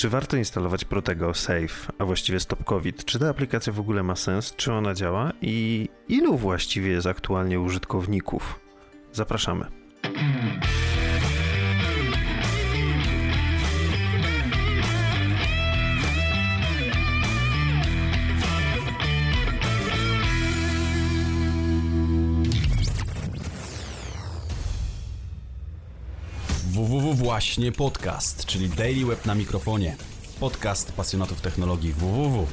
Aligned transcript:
Czy 0.00 0.08
warto 0.08 0.36
instalować 0.36 0.84
Protego 0.84 1.34
Safe, 1.34 1.92
a 1.98 2.04
właściwie 2.04 2.40
Stop 2.40 2.64
COVID? 2.64 3.04
Czy 3.04 3.18
ta 3.18 3.28
aplikacja 3.28 3.72
w 3.72 3.80
ogóle 3.80 4.02
ma 4.02 4.16
sens? 4.16 4.54
Czy 4.56 4.72
ona 4.72 4.94
działa? 4.94 5.32
I 5.42 5.88
ilu 6.08 6.36
właściwie 6.36 6.90
jest 6.90 7.06
aktualnie 7.06 7.60
użytkowników? 7.60 8.60
Zapraszamy. 9.12 9.79
Właśnie 27.30 27.72
podcast, 27.72 28.46
czyli 28.46 28.68
Daily 28.68 29.06
Web 29.06 29.26
na 29.26 29.34
mikrofonie. 29.34 29.96
Podcast 30.40 30.92
pasjonatów 30.92 31.40
technologii 31.40 31.92
www. 31.92 32.46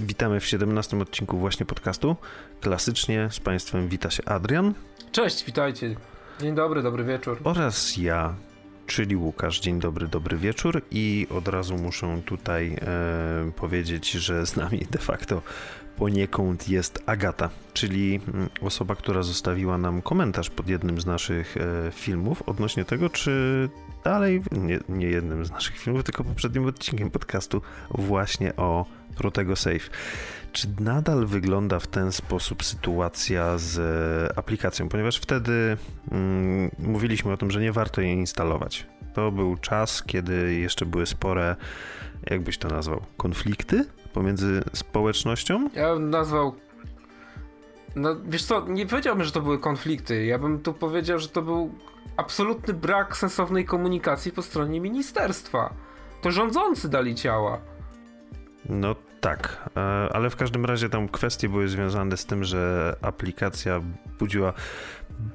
Witamy 0.00 0.40
w 0.40 0.46
17 0.46 1.00
odcinku 1.00 1.38
właśnie 1.38 1.66
podcastu. 1.66 2.16
Klasycznie 2.60 3.28
z 3.30 3.40
Państwem 3.40 3.88
wita 3.88 4.10
się 4.10 4.24
Adrian. 4.24 4.74
Cześć, 5.10 5.44
witajcie. 5.44 5.96
Dzień 6.40 6.54
dobry, 6.54 6.82
dobry 6.82 7.04
wieczór. 7.04 7.40
Oraz 7.44 7.96
ja, 7.96 8.34
czyli 8.92 9.16
Łukasz. 9.16 9.60
Dzień 9.60 9.80
dobry, 9.80 10.08
dobry 10.08 10.36
wieczór. 10.38 10.82
I 10.90 11.26
od 11.30 11.48
razu 11.48 11.76
muszę 11.76 12.22
tutaj 12.26 12.76
e, 12.80 13.52
powiedzieć, 13.56 14.10
że 14.10 14.46
z 14.46 14.56
nami 14.56 14.86
de 14.90 14.98
facto 14.98 15.42
poniekąd 15.96 16.68
jest 16.68 17.02
Agata, 17.06 17.50
czyli 17.72 18.20
mm, 18.34 18.48
osoba, 18.60 18.96
która 18.96 19.22
zostawiła 19.22 19.78
nam 19.78 20.02
komentarz 20.02 20.50
pod 20.50 20.68
jednym 20.68 21.00
z 21.00 21.06
naszych 21.06 21.56
e, 21.56 21.92
filmów 21.92 22.42
odnośnie 22.42 22.84
tego, 22.84 23.10
czy 23.10 23.68
dalej, 24.04 24.42
nie, 24.52 24.80
nie 24.88 25.06
jednym 25.06 25.44
z 25.44 25.50
naszych 25.50 25.78
filmów, 25.78 26.04
tylko 26.04 26.24
poprzednim 26.24 26.66
odcinkiem 26.66 27.10
podcastu 27.10 27.62
właśnie 27.90 28.56
o 28.56 28.86
Protego 29.16 29.56
Safe. 29.56 29.90
Czy 30.52 30.68
nadal 30.80 31.26
wygląda 31.26 31.78
w 31.78 31.86
ten 31.86 32.12
sposób 32.12 32.64
sytuacja 32.64 33.58
z 33.58 33.78
e, 33.78 34.38
aplikacją? 34.38 34.88
Ponieważ 34.88 35.16
wtedy 35.16 35.76
mm, 36.10 36.70
mówiliśmy 36.78 37.32
o 37.32 37.36
tym, 37.36 37.50
że 37.50 37.60
nie 37.60 37.72
warto 37.72 38.00
jej 38.00 38.16
instalować. 38.16 38.86
To 39.14 39.30
był 39.30 39.56
czas, 39.56 40.02
kiedy 40.02 40.54
jeszcze 40.54 40.86
były 40.86 41.06
spore, 41.06 41.56
jakbyś 42.30 42.58
to 42.58 42.68
nazwał, 42.68 43.02
konflikty 43.16 43.84
pomiędzy 44.12 44.62
społecznością? 44.72 45.70
Ja 45.74 45.94
bym 45.94 46.10
nazwał. 46.10 46.54
No 47.96 48.16
wiesz 48.24 48.44
co, 48.44 48.66
nie 48.68 48.86
powiedziałbym, 48.86 49.24
że 49.24 49.32
to 49.32 49.40
były 49.40 49.58
konflikty. 49.58 50.24
Ja 50.24 50.38
bym 50.38 50.60
tu 50.60 50.74
powiedział, 50.74 51.18
że 51.18 51.28
to 51.28 51.42
był 51.42 51.74
absolutny 52.16 52.74
brak 52.74 53.16
sensownej 53.16 53.64
komunikacji 53.64 54.32
po 54.32 54.42
stronie 54.42 54.80
ministerstwa. 54.80 55.74
To 56.22 56.30
rządzący 56.30 56.88
dali 56.88 57.14
ciała. 57.14 57.60
No 58.68 58.94
tak, 59.20 59.70
e, 59.76 59.80
ale 60.12 60.30
w 60.30 60.36
każdym 60.36 60.64
razie 60.64 60.88
tam 60.88 61.08
kwestie 61.08 61.48
były 61.48 61.68
związane 61.68 62.16
z 62.16 62.26
tym, 62.26 62.44
że 62.44 62.96
aplikacja 63.02 63.80
budziła 64.18 64.52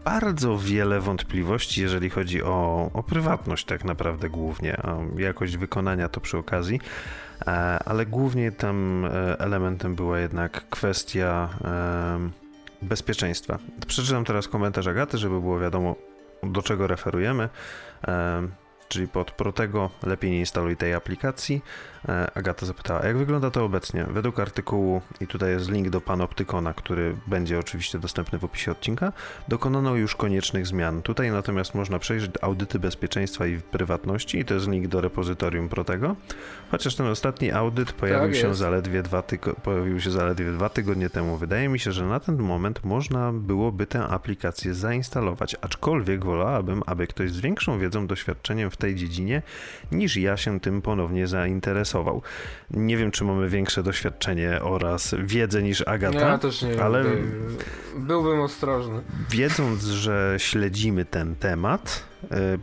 bardzo 0.06 0.58
wiele 0.58 1.00
wątpliwości, 1.00 1.82
jeżeli 1.82 2.10
chodzi 2.10 2.44
o, 2.44 2.90
o 2.94 3.04
prywatność, 3.04 3.66
tak 3.66 3.86
naprawdę 3.86 4.30
głównie, 4.30 4.78
jakość 5.18 5.58
wykonania 5.58 6.10
to 6.10 6.22
przy 6.22 6.38
okazji, 6.38 6.82
e, 7.42 7.50
ale 7.86 8.06
głównie 8.06 8.52
tam 8.52 9.06
e, 9.06 9.40
elementem 9.40 9.96
była 9.96 10.20
jednak 10.20 10.70
kwestia 10.70 11.50
bezpieczeństwa. 12.82 13.60
Przeczytam 13.88 14.26
teraz 14.26 14.48
komentarz 14.48 14.88
Agaty, 14.88 15.18
żeby 15.18 15.42
było 15.42 15.60
wiadomo, 15.60 15.96
do 16.44 16.62
czego 16.62 16.88
referujemy 16.88 17.50
czyli 18.88 19.08
pod 19.08 19.32
Protego, 19.32 19.90
lepiej 20.04 20.32
nie 20.32 20.40
instaluj 20.40 20.78
tej 20.78 20.94
aplikacji. 20.94 21.62
E, 22.10 22.32
Agata 22.38 22.66
zapytała, 22.66 23.06
jak 23.06 23.18
wygląda 23.18 23.52
to 23.52 23.66
obecnie? 23.66 24.06
Według 24.10 24.40
artykułu, 24.40 25.02
i 25.22 25.28
tutaj 25.28 25.50
jest 25.52 25.72
link 25.72 25.90
do 25.90 26.02
Panoptykona, 26.02 26.74
który 26.74 27.16
będzie 27.28 27.60
oczywiście 27.60 28.00
dostępny 28.00 28.40
w 28.40 28.44
opisie 28.44 28.72
odcinka, 28.72 29.14
dokonano 29.48 29.96
już 29.96 30.16
koniecznych 30.16 30.68
zmian. 30.68 31.02
Tutaj 31.02 31.32
natomiast 31.32 31.76
można 31.76 32.00
przejrzeć 32.00 32.32
audyty 32.42 32.80
bezpieczeństwa 32.80 33.48
i 33.48 33.58
prywatności 33.58 34.40
i 34.40 34.46
to 34.46 34.54
jest 34.54 34.68
link 34.68 34.88
do 34.88 35.02
repozytorium 35.02 35.70
Protego. 35.70 36.16
Chociaż 36.72 36.96
ten 36.96 37.08
ostatni 37.08 37.52
audyt 37.52 37.92
pojawił, 37.92 38.34
tak 38.34 38.42
się, 38.42 38.56
zaledwie 38.56 39.04
dwa 39.04 39.22
tygo- 39.22 39.56
pojawił 39.56 40.00
się 40.00 40.12
zaledwie 40.12 40.52
dwa 40.52 40.70
tygodnie 40.70 41.10
temu. 41.10 41.38
Wydaje 41.38 41.70
mi 41.70 41.80
się, 41.80 41.92
że 41.92 42.06
na 42.06 42.20
ten 42.20 42.38
moment 42.38 42.86
można 42.86 43.34
byłoby 43.34 43.86
tę 43.86 44.04
aplikację 44.04 44.74
zainstalować, 44.74 45.56
aczkolwiek 45.62 46.26
wolałabym, 46.26 46.84
aby 46.86 47.08
ktoś 47.08 47.32
z 47.32 47.40
większą 47.40 47.80
wiedzą, 47.80 48.08
doświadczeniem 48.08 48.72
w 48.72 48.78
tej 48.78 48.96
dziedzinie 48.96 49.42
niż 49.92 50.18
ja 50.18 50.38
się 50.38 50.60
tym 50.60 50.82
ponownie 50.82 51.28
zainteresował. 51.28 51.97
Nie 52.72 52.98
wiem, 52.98 53.12
czy 53.12 53.24
mamy 53.24 53.50
większe 53.50 53.84
doświadczenie 53.84 54.62
oraz 54.62 55.16
wiedzę 55.24 55.64
niż 55.64 55.88
Agata. 55.88 56.20
Ja 56.20 56.38
też 56.38 56.62
nie 56.62 56.84
ale 56.84 57.06
byłbym 57.98 58.42
ostrożny. 58.42 59.02
Wiedząc, 59.30 59.84
że 59.84 60.36
śledzimy 60.38 61.06
ten 61.06 61.36
temat, 61.36 62.04
e, 62.32 62.58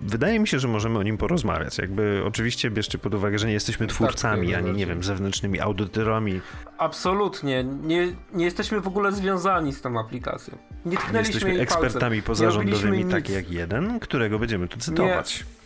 wydaje 0.00 0.40
mi 0.40 0.48
się, 0.48 0.58
że 0.58 0.68
możemy 0.68 0.98
o 0.98 1.02
nim 1.02 1.18
porozmawiać. 1.18 1.78
Jakby 1.78 2.22
oczywiście 2.26 2.70
bierzcie 2.70 2.98
pod 2.98 3.14
uwagę, 3.14 3.38
że 3.38 3.46
nie 3.46 3.52
jesteśmy 3.52 3.86
tak, 3.86 3.94
twórcami, 3.94 4.48
tak, 4.48 4.58
ani 4.58 4.72
nie 4.72 4.86
wiem, 4.86 5.02
zewnętrznymi 5.02 5.60
audytorami. 5.60 6.40
Absolutnie. 6.78 7.64
Nie, 7.64 8.12
nie 8.32 8.44
jesteśmy 8.44 8.80
w 8.80 8.86
ogóle 8.86 9.12
związani 9.12 9.72
z 9.72 9.80
tą 9.80 10.00
aplikacją. 10.00 10.58
Nie 10.84 10.96
tknęliśmy 10.96 11.34
Jesteśmy 11.34 11.60
ekspertami 11.60 12.16
palcem. 12.16 12.22
pozarządowymi, 12.22 13.04
tak 13.04 13.28
jak 13.28 13.50
jeden, 13.50 14.00
którego 14.00 14.38
będziemy 14.38 14.68
tu 14.68 14.78
cytować. 14.78 15.40
Nie. 15.40 15.63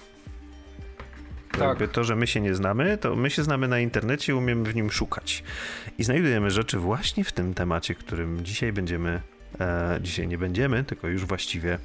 Tak. 1.59 1.69
Jakby 1.69 1.89
to, 1.89 2.05
że 2.05 2.17
my 2.17 2.27
się 2.27 2.41
nie 2.41 2.55
znamy, 2.55 2.99
to 2.99 3.17
my 3.17 3.31
się 3.31 3.43
znamy 3.43 3.69
na 3.69 3.79
internecie 3.79 4.33
i 4.33 4.35
umiemy 4.35 4.65
w 4.65 4.75
nim 4.75 4.91
szukać. 4.91 5.43
I 5.99 6.05
znajdujemy 6.05 6.51
rzeczy 6.51 6.79
właśnie 6.79 7.25
w 7.25 7.33
tym 7.33 7.55
temacie, 7.55 7.95
którym 7.95 8.45
dzisiaj 8.45 8.73
będziemy 8.73 9.21
E, 9.61 9.99
dzisiaj 10.03 10.29
nie 10.29 10.39
będziemy, 10.39 10.85
tylko 10.85 11.09
już 11.09 11.25
właściwie 11.25 11.79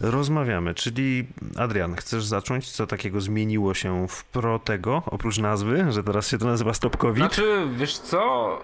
rozmawiamy. 0.00 0.74
Czyli 0.74 1.26
Adrian, 1.56 1.96
chcesz 1.96 2.24
zacząć? 2.24 2.70
Co 2.70 2.86
takiego 2.86 3.20
zmieniło 3.20 3.74
się 3.74 4.08
w 4.08 4.24
pro 4.24 4.58
tego, 4.58 5.02
oprócz 5.06 5.38
nazwy, 5.38 5.86
że 5.90 6.04
teraz 6.04 6.28
się 6.28 6.38
to 6.38 6.46
nazywa 6.46 6.74
Stop 6.74 6.96
COVID? 6.96 7.18
Znaczy, 7.18 7.68
wiesz 7.76 7.98
co? 7.98 8.58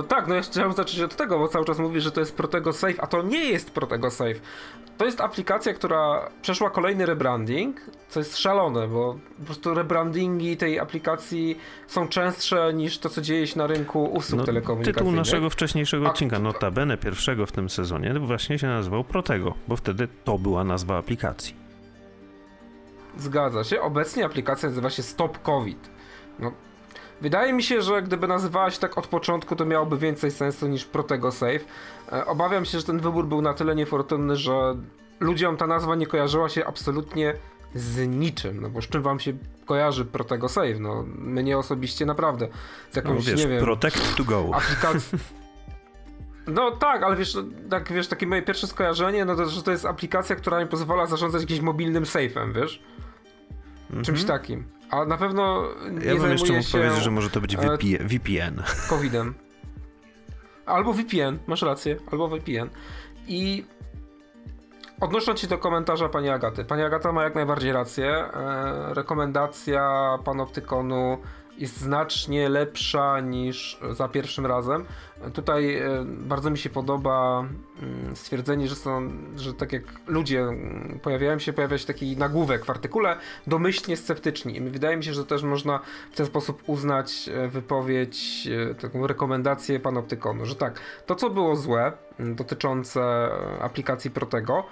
E, 0.00 0.02
tak, 0.02 0.26
no 0.26 0.34
ja 0.34 0.42
chciałem 0.42 0.72
zacząć 0.72 1.00
od 1.00 1.16
tego, 1.16 1.38
bo 1.38 1.48
cały 1.48 1.64
czas 1.64 1.78
mówisz, 1.78 2.04
że 2.04 2.10
to 2.10 2.20
jest 2.20 2.36
Protego 2.36 2.72
Safe, 2.72 3.00
a 3.00 3.06
to 3.06 3.22
nie 3.22 3.44
jest 3.44 3.70
Protego 3.70 4.10
Safe. 4.10 4.34
To 4.98 5.04
jest 5.04 5.20
aplikacja, 5.20 5.74
która 5.74 6.30
przeszła 6.42 6.70
kolejny 6.70 7.06
rebranding, 7.06 7.80
co 8.08 8.20
jest 8.20 8.38
szalone, 8.38 8.88
bo 8.88 9.18
po 9.38 9.44
prostu 9.44 9.74
rebrandingi 9.74 10.56
tej 10.56 10.78
aplikacji 10.78 11.58
są 11.86 12.08
częstsze 12.08 12.74
niż 12.74 12.98
to, 12.98 13.08
co 13.08 13.20
dzieje 13.20 13.46
się 13.46 13.58
na 13.58 13.66
rynku 13.66 14.04
usług 14.04 14.40
no, 14.40 14.46
telekomunikacyjnych. 14.46 14.98
Tytuł 14.98 15.12
naszego 15.12 15.50
wcześniejszego 15.50 16.08
odcinka, 16.08 16.38
notabene 16.38 16.96
pierwszego 16.96 17.46
w 17.46 17.52
tym 17.52 17.70
sezonie, 17.70 18.14
właśnie 18.20 18.58
się 18.58 18.66
nazywał 18.66 19.04
Protego, 19.04 19.54
bo 19.68 19.76
wtedy 19.76 20.08
to 20.24 20.38
była 20.38 20.64
nazwa 20.64 20.98
aplikacji. 20.98 21.54
Zgadza 23.16 23.64
się. 23.64 23.80
Obecnie 23.80 24.24
aplikacja 24.24 24.68
nazywa 24.68 24.90
się 24.90 25.02
Stop 25.02 25.42
COVID. 25.42 25.90
No, 26.38 26.52
Wydaje 27.20 27.52
mi 27.52 27.62
się, 27.62 27.82
że 27.82 28.02
gdyby 28.02 28.28
nazywała 28.28 28.70
się 28.70 28.80
tak 28.80 28.98
od 28.98 29.06
początku, 29.06 29.56
to 29.56 29.64
miałoby 29.64 29.98
więcej 29.98 30.30
sensu 30.30 30.68
niż 30.68 30.84
Protego 30.84 31.32
Save. 31.32 31.64
E, 32.12 32.26
obawiam 32.26 32.64
się, 32.64 32.78
że 32.78 32.84
ten 32.84 33.00
wybór 33.00 33.26
był 33.26 33.42
na 33.42 33.54
tyle 33.54 33.74
niefortunny, 33.74 34.36
że 34.36 34.76
ludziom 35.20 35.56
ta 35.56 35.66
nazwa 35.66 35.94
nie 35.94 36.06
kojarzyła 36.06 36.48
się 36.48 36.66
absolutnie 36.66 37.34
z 37.74 38.08
niczym, 38.08 38.60
no 38.60 38.70
bo 38.70 38.82
z 38.82 38.88
czym 38.88 39.02
wam 39.02 39.20
się 39.20 39.32
kojarzy 39.66 40.04
Protego 40.04 40.48
Save? 40.48 40.80
No, 40.80 41.04
mnie 41.18 41.58
osobiście 41.58 42.06
naprawdę 42.06 42.48
z 42.90 42.96
jakąś, 42.96 43.26
no, 43.26 43.32
wiesz, 43.32 43.40
nie 43.40 43.48
wiem... 43.48 43.64
Protect 43.64 44.16
to 44.16 44.24
go. 44.24 44.50
Aplikacji... 44.52 45.18
No 46.46 46.70
tak, 46.70 47.02
ale 47.02 47.16
wiesz, 47.16 47.36
tak, 47.70 47.92
wiesz, 47.92 48.08
takie 48.08 48.26
moje 48.26 48.42
pierwsze 48.42 48.66
skojarzenie, 48.66 49.24
no 49.24 49.36
to, 49.36 49.46
że 49.46 49.62
to 49.62 49.70
jest 49.70 49.84
aplikacja, 49.84 50.36
która 50.36 50.60
mi 50.60 50.66
pozwala 50.66 51.06
zarządzać 51.06 51.42
jakimś 51.42 51.60
mobilnym 51.60 52.04
safe'em, 52.04 52.52
wiesz? 52.54 52.82
Czymś 53.88 54.20
mhm. 54.20 54.26
takim. 54.26 54.77
A 54.90 55.04
na 55.04 55.16
pewno 55.16 55.68
nie 55.90 56.06
Ja 56.06 56.16
bym 56.16 56.30
jeszcze 56.30 56.52
mógł 56.52 56.70
powiedzieć, 56.70 57.02
że 57.02 57.10
może 57.10 57.30
to 57.30 57.40
być 57.40 57.56
VPN. 58.00 58.62
COVID-em. 58.88 59.34
Albo 60.66 60.92
VPN, 60.92 61.38
masz 61.46 61.62
rację, 61.62 61.96
albo 62.12 62.28
VPN. 62.28 62.68
I 63.26 63.64
odnosząc 65.00 65.40
się 65.40 65.46
do 65.46 65.58
komentarza 65.58 66.08
pani 66.08 66.28
Agaty. 66.28 66.64
Pani 66.64 66.82
Agata 66.82 67.12
ma 67.12 67.24
jak 67.24 67.34
najbardziej 67.34 67.72
rację. 67.72 68.06
E, 68.06 68.94
rekomendacja 68.94 70.18
panoptykonu 70.24 71.18
jest 71.58 71.80
znacznie 71.80 72.48
lepsza 72.48 73.20
niż 73.20 73.78
za 73.90 74.08
pierwszym 74.08 74.46
razem. 74.46 74.84
Tutaj 75.32 75.76
e, 75.76 76.04
bardzo 76.06 76.50
mi 76.50 76.58
się 76.58 76.70
podoba 76.70 77.44
mm, 77.82 78.16
stwierdzenie, 78.16 78.68
że 78.68 78.74
są, 78.74 79.10
że 79.36 79.54
tak 79.54 79.72
jak 79.72 79.82
ludzie 80.06 80.40
mm, 80.40 81.00
pojawiają 81.02 81.38
się, 81.38 81.52
pojawia 81.52 81.78
się 81.78 81.86
taki 81.86 82.16
nagłówek 82.16 82.64
w 82.64 82.70
artykule, 82.70 83.16
domyślnie 83.46 83.96
sceptyczni. 83.96 84.56
I 84.56 84.60
wydaje 84.60 84.96
mi 84.96 85.04
się, 85.04 85.14
że 85.14 85.24
też 85.24 85.42
można 85.42 85.80
w 86.12 86.16
ten 86.16 86.26
sposób 86.26 86.62
uznać 86.66 87.28
e, 87.28 87.48
wypowiedź, 87.48 88.48
e, 88.70 88.74
taką 88.74 89.06
rekomendację 89.06 89.80
panoptykonu, 89.80 90.46
że 90.46 90.54
tak, 90.54 90.80
to 91.06 91.14
co 91.14 91.30
było 91.30 91.56
złe 91.56 91.92
mm, 92.18 92.34
dotyczące 92.34 93.28
aplikacji 93.60 94.10
Protego, 94.10 94.64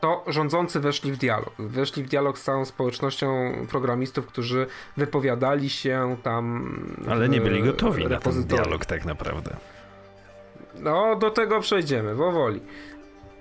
to 0.00 0.24
rządzący 0.26 0.80
weszli 0.80 1.12
w 1.12 1.16
dialog. 1.16 1.52
Weszli 1.58 2.02
w 2.02 2.08
dialog 2.08 2.38
z 2.38 2.42
całą 2.42 2.64
społecznością 2.64 3.52
programistów, 3.70 4.26
którzy 4.26 4.66
wypowiadali 4.96 5.70
się 5.70 6.16
tam. 6.22 6.74
Ale 7.08 7.28
nie 7.28 7.40
byli 7.40 7.62
gotowi 7.62 8.06
na 8.06 8.18
ten 8.18 8.44
dialog, 8.44 8.86
tak 8.86 9.04
naprawdę. 9.04 9.56
No, 10.74 11.16
do 11.16 11.30
tego 11.30 11.60
przejdziemy, 11.60 12.16
powoli. 12.16 12.60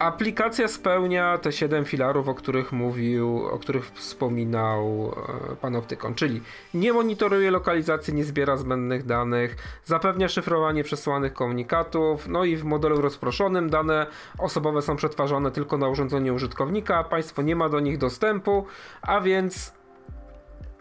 Aplikacja 0.04 0.68
spełnia 0.68 1.38
te 1.38 1.52
7 1.52 1.86
filarów, 1.86 2.28
o 2.28 2.36
których 2.36 2.72
mówił, 2.72 3.46
o 3.46 3.60
których 3.60 3.86
wspominał 3.86 5.14
e, 5.52 5.56
pan 5.56 5.76
Optykon, 5.76 6.16
czyli 6.16 6.42
nie 6.74 6.94
monitoruje 6.94 7.52
lokalizacji, 7.52 8.14
nie 8.14 8.24
zbiera 8.24 8.58
zbędnych 8.58 9.06
danych, 9.06 9.56
zapewnia 9.86 10.30
szyfrowanie 10.30 10.84
przesłanych 10.84 11.34
komunikatów, 11.34 12.28
no 12.28 12.46
i 12.46 12.56
w 12.56 12.64
modelu 12.64 13.02
rozproszonym 13.02 13.70
dane 13.70 14.08
osobowe 14.38 14.82
są 14.82 14.96
przetwarzane 14.96 15.52
tylko 15.52 15.78
na 15.78 15.88
urządzeniu 15.88 16.36
użytkownika, 16.36 17.04
państwo 17.04 17.42
nie 17.42 17.56
ma 17.56 17.70
do 17.70 17.80
nich 17.80 17.98
dostępu, 17.98 18.66
a 19.02 19.22
więc 19.22 19.74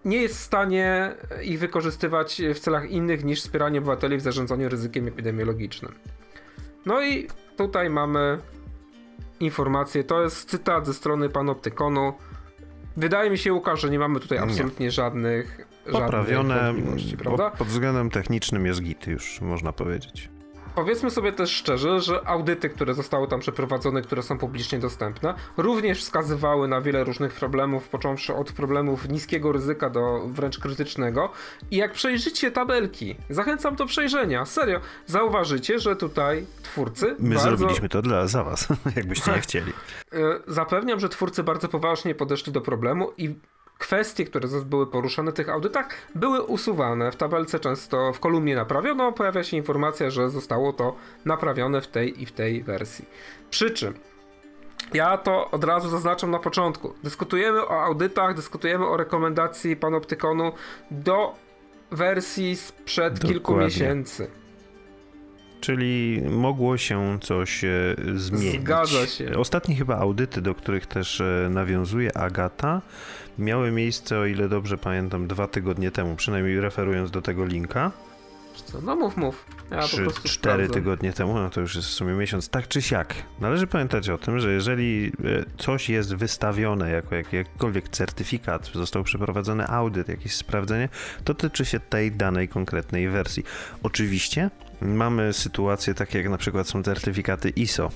nie 0.04 0.22
jest 0.22 0.34
w 0.34 0.42
stanie 0.42 1.14
ich 1.42 1.58
wykorzystywać 1.58 2.42
w 2.54 2.58
celach 2.58 2.90
innych 2.90 3.24
niż 3.24 3.40
wspieranie 3.40 3.78
obywateli 3.78 4.16
w 4.16 4.20
zarządzaniu 4.20 4.68
ryzykiem 4.68 5.08
epidemiologicznym. 5.08 5.94
No 6.86 7.02
i 7.02 7.28
tutaj 7.56 7.90
mamy 7.90 8.38
informacje. 9.42 10.04
To 10.04 10.22
jest 10.22 10.50
cytat 10.50 10.86
ze 10.86 10.94
strony 10.94 11.28
panoptykonu. 11.28 12.12
Wydaje 12.96 13.30
mi 13.30 13.38
się, 13.38 13.52
Łukasz, 13.52 13.80
że 13.80 13.90
nie 13.90 13.98
mamy 13.98 14.20
tutaj 14.20 14.38
absolutnie 14.38 14.86
nie. 14.86 14.90
żadnych. 14.90 15.66
Poprawione. 15.92 16.54
Żadnych 16.54 17.16
prawda? 17.16 17.50
Pod 17.50 17.68
względem 17.68 18.10
technicznym 18.10 18.66
jest 18.66 18.82
git, 18.82 19.06
już 19.06 19.40
można 19.40 19.72
powiedzieć. 19.72 20.30
Powiedzmy 20.74 21.10
sobie 21.10 21.32
też 21.32 21.50
szczerze, 21.50 22.00
że 22.00 22.28
audyty, 22.28 22.68
które 22.68 22.94
zostały 22.94 23.28
tam 23.28 23.40
przeprowadzone, 23.40 24.02
które 24.02 24.22
są 24.22 24.38
publicznie 24.38 24.78
dostępne, 24.78 25.34
również 25.56 26.00
wskazywały 26.00 26.68
na 26.68 26.80
wiele 26.80 27.04
różnych 27.04 27.32
problemów, 27.32 27.88
począwszy 27.88 28.34
od 28.34 28.52
problemów 28.52 29.08
niskiego 29.08 29.52
ryzyka 29.52 29.90
do 29.90 30.20
wręcz 30.26 30.58
krytycznego. 30.58 31.30
I 31.70 31.76
jak 31.76 31.92
przejrzycie 31.92 32.50
tabelki, 32.50 33.16
zachęcam 33.30 33.76
do 33.76 33.86
przejrzenia, 33.86 34.44
serio, 34.44 34.80
zauważycie, 35.06 35.78
że 35.78 35.96
tutaj 35.96 36.46
twórcy. 36.62 37.16
My 37.18 37.34
bardzo... 37.34 37.56
zrobiliśmy 37.56 37.88
to 37.88 38.02
dla 38.02 38.26
za 38.26 38.44
was, 38.44 38.68
jakbyście 38.96 39.32
nie 39.32 39.40
chcieli. 39.40 39.72
E, 40.12 40.16
zapewniam, 40.46 41.00
że 41.00 41.08
twórcy 41.08 41.42
bardzo 41.42 41.68
poważnie 41.68 42.14
podeszli 42.14 42.52
do 42.52 42.60
problemu 42.60 43.12
i 43.16 43.34
kwestie, 43.82 44.24
które 44.24 44.48
były 44.64 44.86
poruszane 44.86 45.32
w 45.32 45.34
tych 45.34 45.48
audytach, 45.48 45.88
były 46.14 46.42
usuwane. 46.42 47.12
W 47.12 47.16
tabelce 47.16 47.60
często 47.60 48.12
w 48.12 48.20
kolumnie 48.20 48.56
naprawiono, 48.56 49.12
pojawia 49.12 49.42
się 49.42 49.56
informacja, 49.56 50.10
że 50.10 50.30
zostało 50.30 50.72
to 50.72 50.96
naprawione 51.24 51.80
w 51.80 51.86
tej 51.86 52.22
i 52.22 52.26
w 52.26 52.32
tej 52.32 52.62
wersji. 52.62 53.04
Przy 53.50 53.70
czym 53.70 53.94
ja 54.94 55.16
to 55.16 55.50
od 55.50 55.64
razu 55.64 55.88
zaznaczam 55.88 56.30
na 56.30 56.38
początku. 56.38 56.94
Dyskutujemy 57.04 57.62
o 57.62 57.84
audytach, 57.84 58.34
dyskutujemy 58.34 58.86
o 58.86 58.96
rekomendacji 58.96 59.76
panoptykonu 59.76 60.52
do 60.90 61.34
wersji 61.90 62.56
sprzed 62.56 63.14
Dokładnie. 63.14 63.28
kilku 63.34 63.56
miesięcy. 63.56 64.41
Czyli 65.62 66.22
mogło 66.30 66.76
się 66.76 67.18
coś 67.20 67.64
e, 67.64 67.70
zmienić. 68.14 68.60
Zgadza 68.60 69.06
się. 69.06 69.38
Ostatnie 69.38 69.74
chyba 69.74 69.98
audyty, 69.98 70.42
do 70.42 70.54
których 70.54 70.86
też 70.86 71.20
e, 71.20 71.48
nawiązuje 71.50 72.16
Agata, 72.16 72.82
miały 73.38 73.70
miejsce, 73.70 74.18
o 74.18 74.26
ile 74.26 74.48
dobrze 74.48 74.78
pamiętam, 74.78 75.28
dwa 75.28 75.46
tygodnie 75.46 75.90
temu, 75.90 76.16
przynajmniej 76.16 76.60
referując 76.60 77.10
do 77.10 77.22
tego 77.22 77.44
linka. 77.44 77.92
Co? 78.64 78.80
No 78.80 78.96
mów, 78.96 79.16
mów. 79.16 79.46
Ja 79.70 79.82
Trzy, 79.82 80.06
cztery 80.24 80.68
tygodnie 80.68 81.12
temu, 81.12 81.34
no 81.34 81.50
to 81.50 81.60
już 81.60 81.76
jest 81.76 81.88
w 81.88 81.92
sumie 81.92 82.12
miesiąc, 82.12 82.48
tak 82.48 82.68
czy 82.68 82.82
siak. 82.82 83.14
Należy 83.40 83.66
pamiętać 83.66 84.08
o 84.08 84.18
tym, 84.18 84.40
że 84.40 84.52
jeżeli 84.52 85.12
e, 85.24 85.44
coś 85.58 85.88
jest 85.88 86.14
wystawione 86.14 86.90
jako 86.90 87.14
jak, 87.14 87.32
jakikolwiek 87.32 87.88
certyfikat, 87.88 88.70
został 88.74 89.04
przeprowadzony 89.04 89.66
audyt, 89.66 90.08
jakieś 90.08 90.34
sprawdzenie, 90.34 90.88
to 91.24 91.34
tyczy 91.34 91.64
się 91.64 91.80
tej 91.80 92.12
danej 92.12 92.48
konkretnej 92.48 93.08
wersji. 93.08 93.44
Oczywiście 93.82 94.50
mamy 94.82 95.32
sytuacje 95.32 95.94
takie 95.94 96.18
jak 96.18 96.28
na 96.28 96.38
przykład 96.38 96.68
są 96.68 96.82
certyfikaty 96.82 97.50
ISO, 97.50 97.90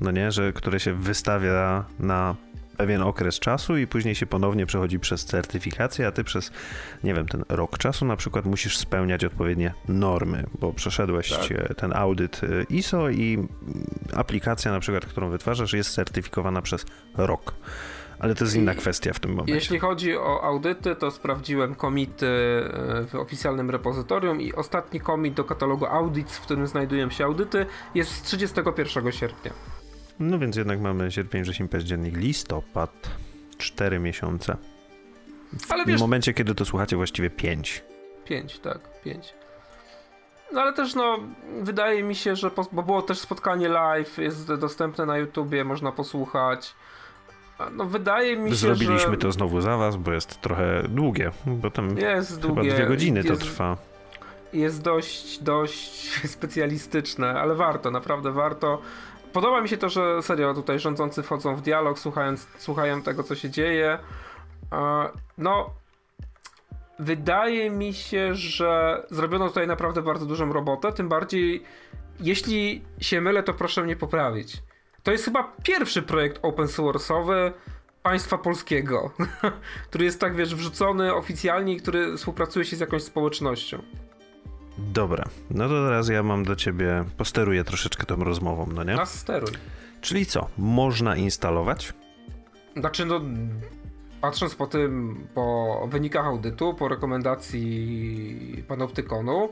no 0.00 0.10
nie, 0.10 0.32
że 0.32 0.52
które 0.52 0.80
się 0.80 0.94
wystawia 0.94 1.84
na 1.98 2.36
pewien 2.76 3.02
okres 3.02 3.38
czasu 3.38 3.76
i 3.76 3.86
później 3.86 4.14
się 4.14 4.26
ponownie 4.26 4.66
przechodzi 4.66 4.98
przez 4.98 5.24
certyfikację, 5.24 6.06
a 6.06 6.12
ty 6.12 6.24
przez, 6.24 6.50
nie 7.04 7.14
wiem, 7.14 7.26
ten 7.26 7.44
rok 7.48 7.78
czasu 7.78 8.04
na 8.04 8.16
przykład 8.16 8.44
musisz 8.44 8.78
spełniać 8.78 9.24
odpowiednie 9.24 9.74
normy, 9.88 10.44
bo 10.60 10.72
przeszedłeś 10.72 11.30
tak. 11.30 11.52
E, 11.52 11.74
ten 11.74 11.92
audyt 11.96 12.40
e, 12.44 12.62
ISO 12.74 13.10
i 13.10 13.48
aplikacja 14.16 14.72
na 14.72 14.80
przykład, 14.80 15.06
którą 15.06 15.30
wytwarzasz 15.30 15.72
jest 15.72 15.94
certyfikowana 15.94 16.62
przez 16.62 16.86
rok. 17.16 17.54
Ale 18.24 18.34
to 18.34 18.44
jest 18.44 18.56
inna 18.56 18.74
kwestia 18.74 19.12
w 19.12 19.20
tym 19.20 19.30
momencie. 19.30 19.54
Jeśli 19.54 19.78
chodzi 19.78 20.16
o 20.16 20.42
audyty, 20.42 20.96
to 20.96 21.10
sprawdziłem 21.10 21.74
komity 21.74 22.26
e, 22.26 23.06
w 23.06 23.14
oficjalnym 23.14 23.70
repozytorium 23.70 24.40
i 24.40 24.52
ostatni 24.52 25.00
komit 25.00 25.34
do 25.34 25.44
katalogu 25.44 25.86
Audits, 25.86 26.36
w 26.36 26.40
którym 26.40 26.66
znajdują 26.66 27.10
się 27.10 27.24
audyty, 27.24 27.66
jest 27.94 28.10
z 28.10 28.22
31 28.22 29.12
sierpnia. 29.12 29.52
No 30.20 30.38
więc 30.38 30.56
jednak 30.56 30.80
mamy 30.80 31.12
sierpień, 31.12 31.42
wrzesień, 31.42 31.68
październik, 31.68 32.16
listopad. 32.16 33.10
Cztery 33.58 33.98
miesiące. 33.98 34.56
W 35.66 35.72
ale 35.72 35.84
wiesz, 35.84 36.00
momencie, 36.00 36.34
kiedy 36.34 36.54
to 36.54 36.64
słuchacie, 36.64 36.96
właściwie 36.96 37.30
pięć. 37.30 37.84
Pięć, 38.24 38.58
tak, 38.58 39.02
pięć. 39.02 39.34
No 40.52 40.60
ale 40.60 40.72
też 40.72 40.94
no, 40.94 41.18
wydaje 41.62 42.02
mi 42.02 42.14
się, 42.14 42.36
że 42.36 42.50
po, 42.50 42.66
bo 42.72 42.82
było 42.82 43.02
też 43.02 43.18
spotkanie 43.18 43.68
live, 43.68 44.18
jest 44.18 44.54
dostępne 44.54 45.06
na 45.06 45.18
YouTubie, 45.18 45.64
można 45.64 45.92
posłuchać. 45.92 46.74
No 47.72 47.84
wydaje 47.84 48.36
mi 48.36 48.50
się, 48.50 48.56
Zrobiliśmy 48.56 49.10
że... 49.12 49.16
to 49.16 49.32
znowu 49.32 49.60
za 49.60 49.76
was, 49.76 49.96
bo 49.96 50.12
jest 50.12 50.40
trochę 50.40 50.82
długie, 50.88 51.30
bo 51.46 51.70
tam 51.70 51.98
jest 51.98 52.42
chyba 52.42 52.54
długie. 52.54 52.74
dwie 52.74 52.86
godziny 52.86 53.20
jest, 53.24 53.28
to 53.28 53.36
trwa. 53.36 53.76
Jest 54.52 54.82
dość, 54.82 55.38
dość 55.42 56.10
specjalistyczne, 56.34 57.40
ale 57.40 57.54
warto, 57.54 57.90
naprawdę 57.90 58.32
warto 58.32 58.82
podoba 59.34 59.60
mi 59.60 59.68
się 59.68 59.76
to, 59.76 59.88
że 59.88 60.22
serio 60.22 60.54
tutaj 60.54 60.78
rządzący 60.78 61.22
wchodzą 61.22 61.56
w 61.56 61.62
dialog, 61.62 61.98
słuchając, 61.98 62.46
słuchają 62.58 63.02
tego, 63.02 63.22
co 63.22 63.34
się 63.34 63.50
dzieje. 63.50 63.98
No, 65.38 65.70
wydaje 66.98 67.70
mi 67.70 67.94
się, 67.94 68.34
że 68.34 69.02
zrobiono 69.10 69.48
tutaj 69.48 69.66
naprawdę 69.66 70.02
bardzo 70.02 70.26
dużą 70.26 70.52
robotę, 70.52 70.92
tym 70.92 71.08
bardziej 71.08 71.62
jeśli 72.20 72.82
się 73.00 73.20
mylę, 73.20 73.42
to 73.42 73.54
proszę 73.54 73.82
mnie 73.82 73.96
poprawić. 73.96 74.62
To 75.04 75.12
jest 75.12 75.24
chyba 75.24 75.52
pierwszy 75.62 76.02
projekt 76.02 76.38
open 76.42 76.66
source'owy 76.66 77.52
państwa 78.02 78.38
polskiego, 78.38 79.10
który 79.88 80.04
jest 80.04 80.20
tak, 80.20 80.36
wiesz, 80.36 80.54
wrzucony 80.54 81.14
oficjalnie 81.14 81.72
i 81.72 81.76
który 81.76 82.16
współpracuje 82.16 82.64
się 82.64 82.76
z 82.76 82.80
jakąś 82.80 83.02
społecznością. 83.02 83.82
Dobra, 84.78 85.24
no 85.50 85.68
to 85.68 85.86
teraz 85.86 86.08
ja 86.08 86.22
mam 86.22 86.44
do 86.44 86.56
ciebie, 86.56 87.04
posteruję 87.16 87.64
troszeczkę 87.64 88.06
tą 88.06 88.24
rozmową, 88.24 88.66
no 88.74 88.84
nie? 88.84 88.94
Na 88.94 89.06
steruj. 89.06 89.50
Czyli 90.00 90.26
co, 90.26 90.48
można 90.58 91.16
instalować? 91.16 91.92
Znaczy, 92.76 93.04
no, 93.04 93.20
patrząc 94.20 94.54
po 94.54 94.66
tym, 94.66 95.16
po 95.34 95.88
wynikach 95.90 96.26
audytu, 96.26 96.74
po 96.74 96.88
rekomendacji 96.88 98.64
panoptykonu, 98.68 99.48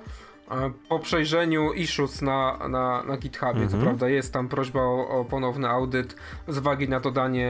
po 0.88 0.98
przejrzeniu 0.98 1.72
issues 1.72 2.22
na, 2.22 2.68
na, 2.68 3.02
na 3.02 3.16
GitHubie, 3.16 3.62
mhm. 3.62 3.68
co 3.68 3.76
prawda 3.78 4.08
jest 4.08 4.32
tam 4.32 4.48
prośba 4.48 4.80
o, 4.80 5.08
o, 5.08 5.24
ponowny 5.24 5.68
audyt 5.68 6.16
z 6.48 6.58
uwagi 6.58 6.88
na 6.88 7.00
dodanie 7.00 7.48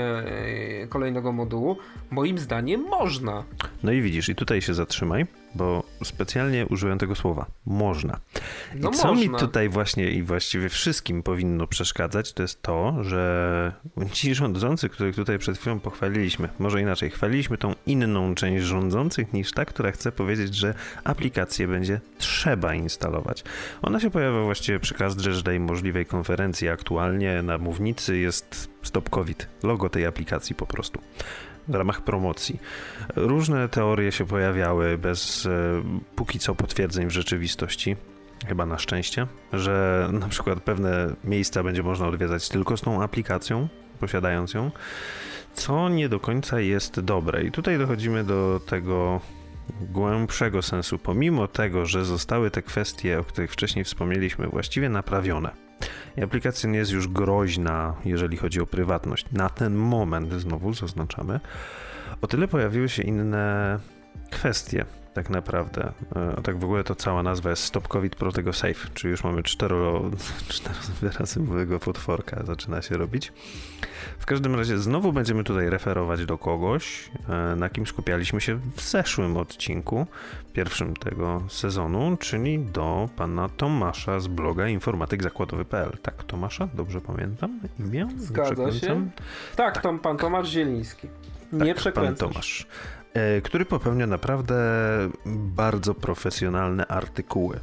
e, 0.83 0.87
kolejnego 0.87 1.33
modułu, 1.33 1.77
moim 2.11 2.39
zdaniem 2.39 2.81
można. 2.81 3.45
No 3.83 3.93
i 3.93 4.03
widzisz, 4.03 4.29
i 4.29 4.35
tutaj 4.35 4.63
się 4.63 4.75
zatrzymaj, 4.75 5.27
bo 5.55 5.83
specjalnie 6.05 6.67
użyłem 6.67 6.99
tego 6.99 7.15
słowa. 7.15 7.47
Można. 7.67 8.21
I 8.77 8.81
no 8.81 8.91
co 8.91 9.09
można. 9.09 9.33
mi 9.33 9.39
tutaj 9.39 9.69
właśnie 9.69 10.11
i 10.11 10.23
właściwie 10.23 10.69
wszystkim 10.69 11.23
powinno 11.23 11.67
przeszkadzać, 11.67 12.33
to 12.33 12.43
jest 12.43 12.63
to, 12.63 13.05
że 13.05 13.73
ci 14.13 14.35
rządzący, 14.35 14.89
których 14.89 15.17
tutaj 15.17 15.39
przed 15.39 15.59
chwilą 15.59 15.81
pochwaliliśmy, 15.81 16.49
może 16.59 16.81
inaczej, 16.81 17.11
chwaliliśmy 17.11 17.59
tą 17.59 17.75
inną 17.87 18.35
część 18.35 18.65
rządzących 18.65 19.33
niż 19.33 19.53
ta, 19.53 19.65
która 19.65 19.93
chce 19.93 20.13
powiedzieć, 20.13 20.55
że 20.55 20.75
aplikację 21.05 21.69
będzie 21.69 22.01
trzeba 22.19 22.75
instalować. 22.75 23.45
Ona 23.83 24.01
się 24.01 24.11
pojawia 24.11 24.43
właściwie 24.43 24.81
przy 24.81 24.95
każdej 24.95 25.61
możliwej 25.61 26.07
konferencji. 26.07 26.69
Aktualnie 26.69 27.43
na 27.43 27.59
mównicy 27.59 28.19
jest 28.19 28.73
Stop 28.83 29.11
COVID, 29.11 29.49
logo 29.63 29.89
tej 29.89 30.07
aplikacji 30.07 30.55
po 30.55 30.67
prostu 30.67 31.01
w 31.69 31.75
ramach 31.75 32.01
promocji. 32.01 32.61
Różne 33.17 33.69
teorie 33.69 34.13
się 34.13 34.27
pojawiały 34.27 34.99
bez 34.99 35.47
e, 35.47 35.51
póki 36.17 36.39
co 36.39 36.55
potwierdzeń 36.55 37.07
w 37.07 37.11
rzeczywistości. 37.11 37.97
Chyba 38.47 38.67
na 38.67 38.79
szczęście, 38.79 39.27
że 39.53 40.09
na 40.13 40.29
przykład 40.29 40.61
pewne 40.61 41.15
miejsca 41.25 41.63
będzie 41.63 41.83
można 41.83 42.07
odwiedzać 42.07 42.49
tylko 42.49 42.77
z 42.77 42.81
tą 42.81 43.03
aplikacją, 43.03 43.69
posiadając 44.01 44.55
ją, 44.55 44.71
co 45.55 45.89
nie 45.89 46.09
do 46.09 46.21
końca 46.21 46.61
jest 46.61 47.01
dobre. 47.01 47.43
I 47.43 47.51
tutaj 47.51 47.79
dochodzimy 47.79 48.25
do 48.25 48.61
tego 48.67 49.21
głębszego 49.81 50.63
sensu, 50.63 50.99
pomimo 50.99 51.49
tego, 51.49 51.87
że 51.87 52.05
zostały 52.05 52.51
te 52.51 52.63
kwestie, 52.63 53.19
o 53.21 53.25
których 53.25 53.53
wcześniej 53.53 53.85
wspomnieliśmy, 53.85 54.47
właściwie 54.47 54.89
naprawione 54.89 55.51
I 56.17 56.23
aplikacja 56.23 56.71
nie 56.71 56.79
jest 56.79 56.93
już 56.93 57.09
groźna, 57.09 57.95
jeżeli 58.05 58.37
chodzi 58.37 58.61
o 58.61 58.67
prywatność. 58.67 59.27
Na 59.33 59.49
ten 59.49 59.75
moment, 59.75 60.33
znowu 60.33 60.75
zaznaczamy, 60.75 61.41
o 62.21 62.27
tyle 62.27 62.49
pojawiły 62.49 62.89
się 62.89 63.03
inne 63.03 63.79
kwestie 64.31 64.85
tak 65.15 65.31
naprawdę. 65.31 65.93
A 66.37 66.41
tak 66.41 66.59
w 66.59 66.65
ogóle 66.65 66.85
to 66.85 66.95
cała 66.95 67.23
nazwa 67.23 67.51
jest 67.51 67.65
Stop 67.65 67.89
COVID 67.89 68.17
Protego 68.17 68.53
Safe, 68.53 68.89
czyli 68.95 69.11
już 69.11 69.25
mamy 69.25 69.43
cztero, 69.43 70.11
czterowyrazowego 70.49 71.79
potworka, 71.79 72.43
zaczyna 72.45 72.83
się 72.83 72.97
robić. 72.97 73.33
W 74.19 74.27
każdym 74.27 74.55
razie 74.55 74.79
znowu 74.79 75.13
będziemy 75.13 75.45
tutaj 75.45 75.71
referować 75.71 76.27
do 76.27 76.39
kogoś, 76.39 77.11
e, 77.29 77.57
na 77.57 77.69
kim 77.69 77.87
skupialiśmy 77.87 78.41
się 78.41 78.55
w 78.77 78.81
zeszłym 78.81 79.37
odcinku, 79.37 80.07
pierwszym 80.53 80.97
tego 80.97 81.43
sezonu, 81.49 82.17
czyli 82.17 82.59
do 82.59 83.09
pana 83.17 83.49
Tomasza 83.49 84.21
z 84.21 84.27
bloga 84.27 84.69
informatykzakładowy.pl. 84.69 85.99
Tak, 86.03 86.25
Tomasza? 86.25 86.69
Dobrze 86.75 87.01
pamiętam 87.01 87.61
imię? 87.81 88.09
Zgadza 88.17 88.73
się. 88.73 89.11
Tak, 89.57 89.81
tak. 89.83 90.01
pan 90.01 90.17
Tomasz 90.17 90.49
Zieliński. 90.49 91.09
Nie 91.53 91.75
tak, 91.75 91.95
Pan 91.95 92.17
Tomasz. 92.17 92.67
E, 93.15 93.41
który 93.41 93.65
popełnia 93.65 94.07
naprawdę 94.07 94.55
bardzo 95.27 95.95
profesjonalne 95.95 96.87
artykuły. 96.87 97.61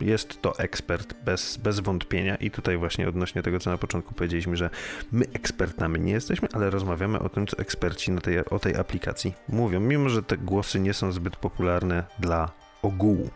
Jest 0.00 0.42
to 0.42 0.58
ekspert 0.58 1.14
bez, 1.24 1.56
bez 1.56 1.80
wątpienia 1.80 2.36
i 2.36 2.50
tutaj 2.50 2.76
właśnie 2.76 3.08
odnośnie 3.08 3.42
tego, 3.42 3.58
co 3.58 3.70
na 3.70 3.78
początku 3.78 4.14
powiedzieliśmy, 4.14 4.56
że 4.56 4.70
my 5.12 5.24
ekspertami 5.32 6.00
nie 6.00 6.12
jesteśmy, 6.12 6.48
ale 6.52 6.70
rozmawiamy 6.70 7.18
o 7.18 7.28
tym, 7.28 7.46
co 7.46 7.58
eksperci 7.58 8.10
na 8.10 8.20
tej, 8.20 8.44
o 8.44 8.58
tej 8.58 8.76
aplikacji 8.76 9.34
mówią, 9.48 9.80
mimo 9.80 10.08
że 10.08 10.22
te 10.22 10.36
głosy 10.36 10.80
nie 10.80 10.94
są 10.94 11.12
zbyt 11.12 11.36
popularne 11.36 12.04
dla 12.18 12.50
ogółu. 12.82 13.30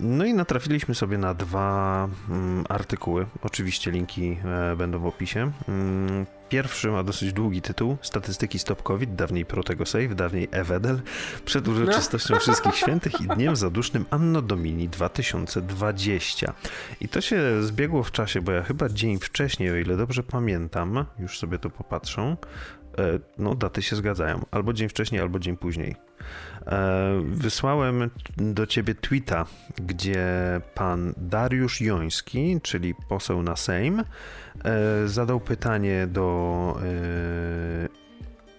No 0.00 0.24
i 0.24 0.34
natrafiliśmy 0.34 0.94
sobie 0.94 1.18
na 1.18 1.34
dwa 1.34 2.08
mm, 2.30 2.64
artykuły. 2.68 3.26
Oczywiście 3.42 3.90
linki 3.90 4.36
e, 4.44 4.76
będą 4.76 4.98
w 4.98 5.06
opisie. 5.06 5.52
Pierwszy 6.50 6.90
ma 6.90 7.02
dosyć 7.02 7.32
długi 7.32 7.62
tytuł. 7.62 7.96
Statystyki 8.02 8.58
Stop 8.58 8.82
COVID, 8.82 9.14
dawniej 9.14 9.44
Protego 9.44 9.86
Save, 9.86 10.14
dawniej 10.14 10.48
Evedel, 10.50 11.00
przed 11.44 11.68
uroczystością 11.68 12.34
no. 12.34 12.40
Wszystkich 12.40 12.74
Świętych 12.82 13.20
i 13.20 13.26
Dniem 13.26 13.56
Zadusznym 13.56 14.06
Anno 14.10 14.42
Domini 14.42 14.88
2020. 14.88 16.54
I 17.00 17.08
to 17.08 17.20
się 17.20 17.62
zbiegło 17.62 18.02
w 18.02 18.12
czasie, 18.12 18.40
bo 18.40 18.52
ja 18.52 18.62
chyba 18.62 18.88
dzień 18.88 19.18
wcześniej, 19.18 19.70
o 19.70 19.76
ile 19.76 19.96
dobrze 19.96 20.22
pamiętam, 20.22 21.04
już 21.18 21.38
sobie 21.38 21.58
to 21.58 21.70
popatrzę, 21.70 22.36
no 23.38 23.54
daty 23.54 23.82
się 23.82 23.96
zgadzają. 23.96 24.44
Albo 24.50 24.72
dzień 24.72 24.88
wcześniej, 24.88 25.20
albo 25.20 25.38
dzień 25.38 25.56
później. 25.56 25.96
E, 26.66 27.22
wysłałem 27.24 28.10
do 28.36 28.66
ciebie 28.66 28.94
tweeta, 28.94 29.46
gdzie 29.76 30.26
pan 30.74 31.14
Dariusz 31.16 31.80
Joński, 31.80 32.60
czyli 32.62 32.94
poseł 33.08 33.42
na 33.42 33.56
Sejm, 33.56 34.00
e, 34.00 34.04
zadał 35.08 35.40
pytanie 35.40 36.06
do 36.06 36.76
e, 36.82 37.88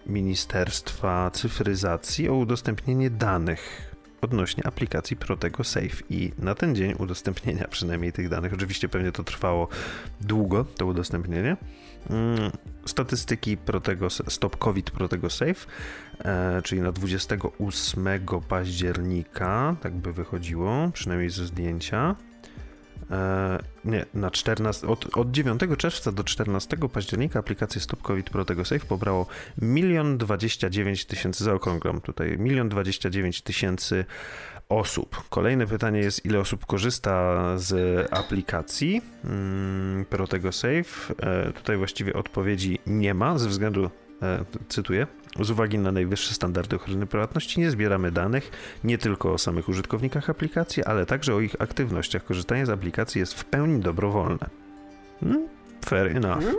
Ministerstwa 0.06 1.32
Cyfryzacji 1.34 2.30
o 2.30 2.34
udostępnienie 2.34 3.10
danych 3.10 3.91
odnośnie 4.22 4.68
aplikacji 4.68 5.18
Protego 5.18 5.64
Safe 5.64 6.04
i 6.10 6.32
na 6.40 6.56
ten 6.56 6.76
dzień 6.76 6.94
udostępnienia 7.00 7.68
przynajmniej 7.68 8.14
tych 8.14 8.30
danych, 8.30 8.54
oczywiście 8.54 8.90
pewnie 8.90 9.12
to 9.12 9.24
trwało 9.24 9.68
długo, 10.22 10.66
to 10.78 10.86
udostępnienie, 10.86 11.58
mm, 12.10 12.52
statystyki 12.86 13.58
Protego, 13.58 14.10
Stop 14.10 14.58
COVID 14.58 14.92
Protego 14.92 15.30
Safe, 15.30 15.68
e, 16.20 16.62
czyli 16.62 16.82
na 16.82 16.92
28 16.92 18.42
października, 18.42 19.76
tak 19.82 19.94
by 19.94 20.14
wychodziło, 20.14 20.90
przynajmniej 20.94 21.30
ze 21.30 21.46
zdjęcia. 21.46 22.16
E, 23.12 23.60
nie, 23.86 24.06
na 24.14 24.32
14, 24.32 24.88
od, 24.88 25.18
od 25.18 25.32
9 25.32 25.62
czerwca 25.78 26.12
do 26.12 26.24
14 26.24 26.78
października 26.94 27.40
aplikację 27.40 27.82
Stop 27.82 28.02
COVID 28.02 28.30
Protego 28.30 28.66
Safe 28.66 28.86
pobrało 28.86 29.26
1 29.62 30.18
29 30.18 31.06
tysięcy, 31.06 31.44
zaokrąglam 31.44 32.02
tutaj, 32.02 32.38
1 32.44 32.70
29 32.70 33.42
tysięcy 33.42 34.06
osób. 34.70 35.24
Kolejne 35.30 35.68
pytanie 35.68 36.00
jest, 36.00 36.26
ile 36.26 36.40
osób 36.40 36.66
korzysta 36.66 37.44
z 37.58 38.08
aplikacji 38.14 39.02
mm, 39.26 40.06
Protego 40.06 40.52
Safe? 40.52 41.14
E, 41.20 41.52
tutaj 41.54 41.78
właściwie 41.78 42.14
odpowiedzi 42.14 42.80
nie 42.86 43.14
ma, 43.14 43.38
ze 43.38 43.50
względu, 43.50 43.90
cytuję, 44.68 45.08
z 45.40 45.52
uwagi 45.52 45.80
na 45.80 45.92
najwyższe 45.92 46.34
standardy 46.34 46.76
ochrony 46.76 47.08
prywatności 47.08 47.60
nie 47.60 47.72
zbieramy 47.72 48.12
danych 48.12 48.52
nie 48.84 48.98
tylko 48.98 49.34
o 49.34 49.38
samych 49.38 49.70
użytkownikach 49.70 50.30
aplikacji, 50.30 50.84
ale 50.84 51.06
także 51.06 51.36
o 51.36 51.40
ich 51.40 51.56
aktywnościach. 51.60 52.24
Korzystanie 52.24 52.66
z 52.66 52.70
aplikacji 52.70 53.20
jest 53.20 53.34
w 53.34 53.46
pełni 53.46 53.80
dobrowolne. 53.80 54.50
Hmm? 55.20 55.48
Fair 55.86 56.18
enough. 56.18 56.44
Hmm? 56.44 56.56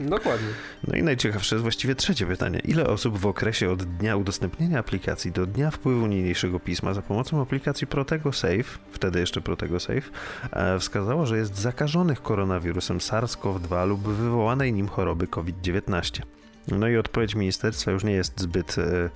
Dokładnie. 0.00 0.48
No 0.88 0.96
i 0.96 1.02
najciekawsze 1.02 1.54
jest 1.56 1.62
właściwie 1.62 1.94
trzecie 1.94 2.26
pytanie. 2.26 2.60
Ile 2.64 2.86
osób 2.86 3.18
w 3.18 3.26
okresie 3.26 3.70
od 3.70 3.82
dnia 3.82 4.16
udostępnienia 4.16 4.78
aplikacji 4.78 5.32
do 5.32 5.46
dnia 5.46 5.70
wpływu 5.70 6.06
niniejszego 6.06 6.60
pisma 6.60 6.94
za 6.94 7.02
pomocą 7.02 7.42
aplikacji 7.42 7.86
Protego 7.86 8.32
Safe, 8.32 8.78
wtedy 8.92 9.20
jeszcze 9.20 9.40
Protego 9.40 9.80
Safe, 9.80 10.10
e, 10.50 10.78
wskazało, 10.78 11.26
że 11.26 11.38
jest 11.38 11.56
zakażonych 11.56 12.22
koronawirusem 12.22 12.98
SARS-CoV-2 12.98 13.88
lub 13.88 14.00
wywołanej 14.00 14.72
nim 14.72 14.88
choroby 14.88 15.26
COVID-19? 15.26 16.22
No 16.70 16.88
i 16.88 16.96
odpowiedź 16.96 17.34
ministerstwa 17.34 17.90
już 17.90 18.04
nie 18.04 18.12
jest 18.12 18.40
zbyt, 18.40 18.76
e, 18.78 19.10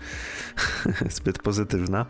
zbyt 1.16 1.38
pozytywna. 1.38 2.06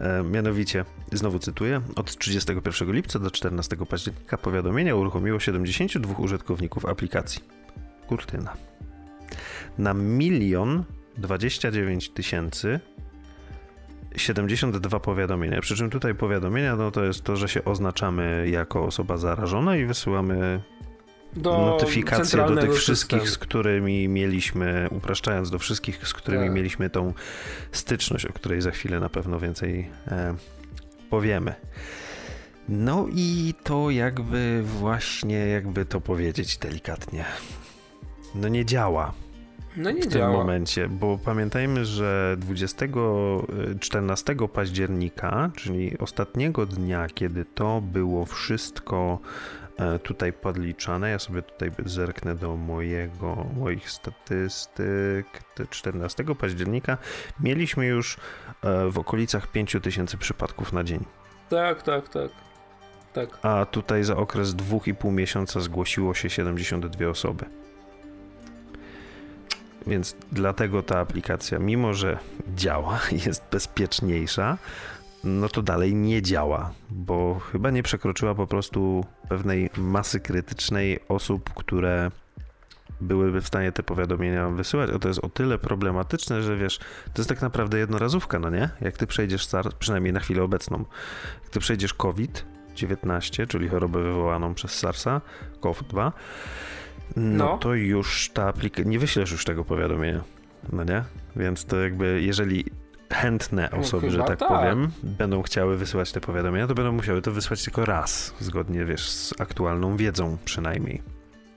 E, 0.00 0.22
mianowicie, 0.22 0.84
znowu 1.12 1.38
cytuję, 1.38 1.80
od 1.96 2.16
31 2.16 2.92
lipca 2.92 3.18
do 3.18 3.30
14 3.30 3.76
października 3.76 4.38
powiadomienia 4.38 4.94
uruchomiło 4.94 5.40
72 5.40 6.14
użytkowników 6.14 6.86
aplikacji. 6.86 7.42
Kurtyna. 8.06 8.56
Na 9.78 9.94
milion 9.94 10.84
29 11.16 12.10
tysięcy 12.10 12.80
72 14.16 15.00
powiadomienia. 15.00 15.60
Przy 15.60 15.76
czym 15.76 15.90
tutaj 15.90 16.14
powiadomienia 16.14 16.76
no 16.76 16.90
to 16.90 17.04
jest 17.04 17.24
to, 17.24 17.36
że 17.36 17.48
się 17.48 17.64
oznaczamy 17.64 18.48
jako 18.48 18.84
osoba 18.84 19.16
zarażona 19.16 19.76
i 19.76 19.84
wysyłamy 19.84 20.60
do 21.36 21.66
notyfikacje 21.66 22.38
do 22.38 22.56
tych 22.56 22.74
wszystkich, 22.74 23.20
systemu. 23.20 23.26
z 23.26 23.38
którymi 23.38 24.08
mieliśmy, 24.08 24.88
upraszczając 24.90 25.50
do 25.50 25.58
wszystkich, 25.58 26.08
z 26.08 26.12
którymi 26.12 26.44
tak. 26.44 26.54
mieliśmy 26.54 26.90
tą 26.90 27.14
styczność, 27.72 28.26
o 28.26 28.32
której 28.32 28.62
za 28.62 28.70
chwilę 28.70 29.00
na 29.00 29.08
pewno 29.08 29.40
więcej 29.40 29.90
e, 30.08 30.34
powiemy. 31.10 31.54
No 32.68 33.06
i 33.14 33.54
to 33.62 33.90
jakby 33.90 34.62
właśnie, 34.62 35.36
jakby 35.36 35.84
to 35.84 36.00
powiedzieć 36.00 36.58
delikatnie, 36.58 37.24
no 38.34 38.48
nie 38.48 38.64
działa. 38.64 39.12
No 39.76 39.90
nie 39.90 40.02
w 40.02 40.06
działa. 40.06 40.26
tym 40.26 40.36
momencie, 40.36 40.88
bo 40.88 41.18
pamiętajmy, 41.24 41.84
że 41.84 42.36
20, 42.38 42.86
14 43.80 44.32
e, 44.32 44.48
października, 44.48 45.50
czyli 45.56 45.98
ostatniego 45.98 46.66
dnia, 46.66 47.06
kiedy 47.14 47.44
to 47.44 47.80
było 47.80 48.24
wszystko 48.24 49.18
tutaj 50.02 50.32
podliczane. 50.32 51.10
Ja 51.10 51.18
sobie 51.18 51.42
tutaj 51.42 51.70
zerknę 51.84 52.34
do 52.34 52.56
mojego, 52.56 53.46
moich 53.56 53.90
statystyk. 53.90 55.26
14 55.70 56.24
października 56.24 56.98
mieliśmy 57.40 57.86
już 57.86 58.16
e, 58.62 58.90
w 58.90 58.98
okolicach 58.98 59.46
5000 59.46 60.16
przypadków 60.16 60.72
na 60.72 60.84
dzień. 60.84 61.04
Tak, 61.48 61.82
tak, 61.82 62.08
tak. 62.08 62.30
tak. 63.12 63.38
A 63.42 63.66
tutaj 63.66 64.04
za 64.04 64.16
okres 64.16 64.48
2,5 64.54 65.12
miesiąca 65.12 65.60
zgłosiło 65.60 66.14
się 66.14 66.30
72 66.30 67.08
osoby. 67.08 67.44
Więc 69.86 70.16
dlatego 70.32 70.82
ta 70.82 70.98
aplikacja, 70.98 71.58
mimo 71.58 71.94
że 71.94 72.18
działa, 72.54 73.00
jest 73.26 73.44
bezpieczniejsza, 73.50 74.58
no 75.24 75.48
to 75.48 75.62
dalej 75.62 75.94
nie 75.94 76.22
działa, 76.22 76.72
bo 76.90 77.38
chyba 77.52 77.70
nie 77.70 77.82
przekroczyła 77.82 78.34
po 78.34 78.46
prostu 78.46 79.04
pewnej 79.28 79.70
masy 79.76 80.20
krytycznej 80.20 80.98
osób, 81.08 81.54
które 81.54 82.10
byłyby 83.00 83.40
w 83.40 83.46
stanie 83.46 83.72
te 83.72 83.82
powiadomienia 83.82 84.48
wysyłać. 84.48 84.90
O 84.90 84.98
to 84.98 85.08
jest 85.08 85.20
o 85.24 85.28
tyle 85.28 85.58
problematyczne, 85.58 86.42
że 86.42 86.56
wiesz, 86.56 86.78
to 87.14 87.20
jest 87.22 87.28
tak 87.28 87.42
naprawdę 87.42 87.78
jednorazówka, 87.78 88.38
no 88.38 88.50
nie? 88.50 88.70
Jak 88.80 88.96
ty 88.96 89.06
przejdziesz 89.06 89.46
SARS, 89.46 89.74
przynajmniej 89.78 90.12
na 90.12 90.20
chwilę 90.20 90.42
obecną, 90.42 90.84
jak 91.42 91.50
ty 91.50 91.60
przejdziesz 91.60 91.94
COVID-19, 91.94 93.46
czyli 93.46 93.68
chorobę 93.68 94.02
wywołaną 94.02 94.54
przez 94.54 94.70
SARS-a, 94.70 95.20
COVID-2, 95.60 96.12
no, 97.16 97.44
no, 97.46 97.58
to 97.58 97.74
już 97.74 98.30
ta 98.34 98.48
aplikacja, 98.48 98.90
nie 98.90 98.98
wyślesz 98.98 99.32
już 99.32 99.44
tego 99.44 99.64
powiadomienia, 99.64 100.24
no 100.72 100.84
nie? 100.84 101.04
Więc 101.36 101.64
to 101.64 101.80
jakby, 101.80 102.22
jeżeli 102.22 102.64
chętne 103.14 103.68
no, 103.72 103.78
osoby, 103.78 104.06
no, 104.06 104.12
że 104.12 104.18
tak, 104.18 104.38
tak, 104.38 104.48
powiem, 104.48 104.90
będą 105.02 105.42
chciały 105.42 105.76
wysyłać 105.76 106.12
te 106.12 106.20
powiadomienia, 106.20 106.66
to 106.66 106.74
będą 106.74 106.92
musiały 106.92 107.22
to 107.22 107.32
wysłać 107.32 107.64
tylko 107.64 107.84
raz, 107.84 108.34
zgodnie, 108.40 108.84
wiesz, 108.84 109.08
z 109.10 109.40
aktualną 109.40 109.96
wiedzą 109.96 110.38
przynajmniej. 110.44 111.02